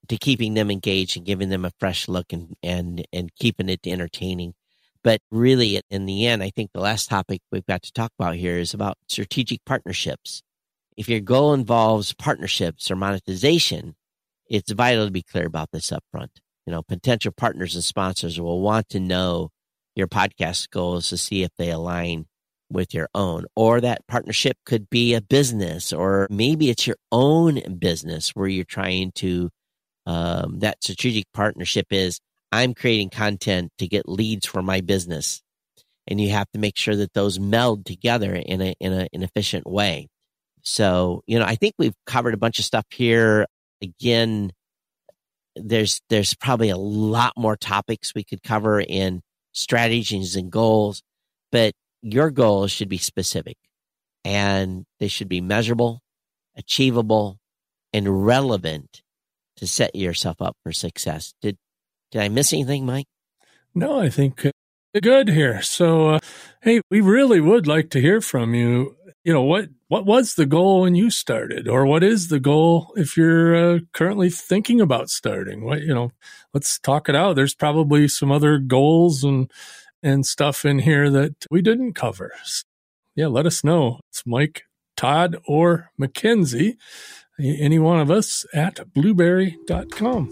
to 0.09 0.17
keeping 0.17 0.55
them 0.55 0.71
engaged 0.71 1.17
and 1.17 1.27
giving 1.27 1.49
them 1.49 1.65
a 1.65 1.73
fresh 1.79 2.09
look 2.09 2.33
and 2.33 2.55
and 2.63 3.07
and 3.13 3.35
keeping 3.37 3.69
it 3.69 3.81
entertaining. 3.87 4.55
But 5.03 5.21
really, 5.31 5.81
in 5.91 6.07
the 6.07 6.27
end, 6.27 6.43
I 6.43 6.51
think 6.51 6.73
the 6.73 6.81
last 6.81 7.09
topic 7.09 7.41
we've 7.53 7.67
got 7.67 7.83
to 7.83 7.93
talk 7.93 8.13
about 8.19 8.35
here 8.35 8.59
is 8.59 8.75
about 8.75 8.99
strategic 9.09 9.65
partnerships. 9.65 10.43
If 10.97 11.09
your 11.09 11.21
goal 11.21 11.53
involves 11.53 12.15
partnerships 12.15 12.91
or 12.91 12.97
monetization, 12.97 13.95
it's 14.49 14.73
vital 14.73 15.07
to 15.07 15.11
be 15.11 15.23
clear 15.23 15.47
about 15.47 15.71
this 15.73 15.93
up 15.93 16.05
front. 16.11 16.31
You 16.67 16.73
know, 16.73 16.83
potential 16.83 17.33
partners 17.37 17.75
and 17.75 17.85
sponsors 17.85 18.41
will 18.41 18.61
want 18.61 18.89
to 18.91 19.01
know 19.01 19.51
your 19.95 20.09
podcast 20.09 20.71
goals 20.71 21.09
to 21.11 21.17
see 21.17 21.43
if 21.43 21.51
they 21.59 21.71
align 21.71 22.27
with 22.71 22.95
your 22.95 23.09
own. 23.15 23.45
Or 23.55 23.81
that 23.81 24.07
partnership 24.09 24.57
could 24.65 24.91
be 24.91 25.15
a 25.15 25.21
business, 25.21 25.93
or 25.93 26.27
maybe 26.31 26.71
it's 26.71 26.87
your 26.87 26.97
own 27.13 27.79
business 27.79 28.31
where 28.31 28.49
you're 28.49 28.65
trying 28.65 29.13
to 29.17 29.51
um, 30.07 30.61
that 30.61 30.83
strategic 30.83 31.25
partnership 31.35 31.87
is 31.91 32.21
I'm 32.53 32.75
creating 32.75 33.11
content 33.11 33.73
to 33.79 33.89
get 33.89 34.09
leads 34.09 34.47
for 34.47 34.63
my 34.63 34.81
business. 34.81 35.43
And 36.07 36.21
you 36.21 36.31
have 36.31 36.49
to 36.53 36.61
make 36.61 36.77
sure 36.79 36.95
that 36.95 37.13
those 37.15 37.41
meld 37.41 37.85
together 37.85 38.35
in 38.35 38.61
a, 38.63 38.75
in 38.81 38.93
a, 38.93 39.09
an 39.13 39.25
efficient 39.25 39.67
way. 39.67 40.07
So, 40.67 41.23
you 41.29 41.39
know, 41.39 41.45
I 41.45 41.55
think 41.55 41.75
we've 41.79 41.95
covered 42.07 42.35
a 42.35 42.39
bunch 42.39 42.59
of 42.59 42.65
stuff 42.65 42.85
here. 42.91 43.47
Again, 43.81 44.51
there's, 45.55 46.01
there's 46.11 46.35
probably 46.35 46.71
a 46.71 46.77
lot 46.77 47.33
more 47.37 47.57
topics 47.57 48.13
we 48.15 48.25
could 48.25 48.43
cover 48.43 48.81
in 48.81 49.23
strategies 49.53 50.35
and 50.35 50.51
goals, 50.51 51.05
but 51.53 51.73
your 52.03 52.33
goals 52.33 52.73
should 52.73 52.89
be 52.89 52.99
specific 52.99 53.57
and 54.25 54.85
they 54.99 55.07
should 55.07 55.29
be 55.29 55.41
measurable, 55.41 56.01
achievable, 56.57 57.39
and 57.93 58.27
relevant 58.27 59.03
to 59.59 59.69
set 59.69 59.95
yourself 59.95 60.43
up 60.43 60.57
for 60.65 60.73
success. 60.73 61.33
Did 61.41 61.57
did 62.11 62.23
I 62.23 62.29
miss 62.29 62.53
anything, 62.53 62.85
Mike? 62.85 63.07
No, 63.73 64.01
I 64.01 64.09
think 64.09 64.45
uh, 64.45 64.51
good 65.01 65.29
here. 65.29 65.63
So, 65.63 66.09
uh, 66.11 66.19
hey, 66.63 66.81
we 66.91 67.01
really 67.01 67.41
would 67.41 67.69
like 67.69 67.89
to 67.91 68.01
hear 68.01 68.21
from 68.21 68.53
you. 68.55 68.97
You 69.27 69.33
know 69.33 69.43
what 69.43 69.71
what 69.89 70.07
was 70.07 70.35
the 70.35 70.47
goal 70.47 70.83
when 70.83 70.95
you 70.95 71.11
started, 71.11 71.67
or 71.67 71.85
what 71.85 72.05
is 72.05 72.29
the 72.29 72.39
goal 72.39 72.93
if 72.95 73.17
you're 73.17 73.57
uh, 73.57 73.79
currently 73.93 74.31
thinking 74.31 74.81
about 74.81 75.11
starting? 75.11 75.65
What 75.65 75.83
you 75.83 75.93
know, 75.93 76.13
let's 76.55 76.79
talk 76.79 77.09
it 77.09 77.17
out. 77.17 77.35
There's 77.35 77.55
probably 77.55 78.07
some 78.07 78.31
other 78.31 78.59
goals 78.59 79.25
and 79.25 79.51
and 80.01 80.25
stuff 80.25 80.65
in 80.65 80.79
here 80.79 81.11
that 81.11 81.35
we 81.51 81.61
didn't 81.61 81.95
cover. 81.95 82.31
So, 82.45 82.63
yeah, 83.17 83.27
let 83.27 83.47
us 83.47 83.65
know. 83.65 83.99
It's 84.11 84.23
Mike, 84.25 84.63
Todd, 84.97 85.37
or 85.45 85.91
Mackenzie 85.99 86.79
any 87.39 87.79
one 87.79 88.01
of 88.01 88.11
us 88.11 88.47
at 88.55 88.93
blubrry.com. 88.95 90.31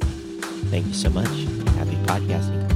Thank 0.71 0.87
you 0.87 0.95
so 0.95 1.11
much. 1.11 1.29
Happy 1.77 1.97
podcasting. 2.07 2.71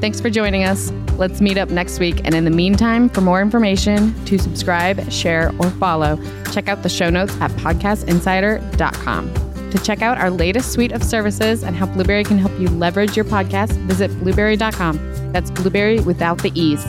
Thanks 0.00 0.20
for 0.20 0.30
joining 0.30 0.64
us. 0.64 0.90
Let's 1.16 1.40
meet 1.40 1.58
up 1.58 1.70
next 1.70 2.00
week. 2.00 2.20
And 2.24 2.34
in 2.34 2.44
the 2.44 2.50
meantime, 2.50 3.08
for 3.08 3.20
more 3.20 3.40
information, 3.40 4.12
to 4.24 4.38
subscribe, 4.38 5.10
share, 5.10 5.52
or 5.58 5.70
follow, 5.70 6.18
check 6.52 6.68
out 6.68 6.82
the 6.82 6.88
show 6.88 7.10
notes 7.10 7.36
at 7.40 7.50
podcastinsider.com. 7.52 9.70
To 9.70 9.78
check 9.78 10.02
out 10.02 10.18
our 10.18 10.30
latest 10.30 10.72
suite 10.72 10.92
of 10.92 11.02
services 11.02 11.64
and 11.64 11.74
how 11.74 11.86
Blubrry 11.86 12.24
can 12.24 12.38
help 12.38 12.52
you 12.60 12.68
leverage 12.68 13.16
your 13.16 13.24
podcast, 13.24 13.72
visit 13.86 14.08
blubrry.com. 14.20 15.32
That's 15.32 15.50
blueberry 15.50 16.00
without 16.00 16.38
the 16.38 16.52
E's. 16.58 16.84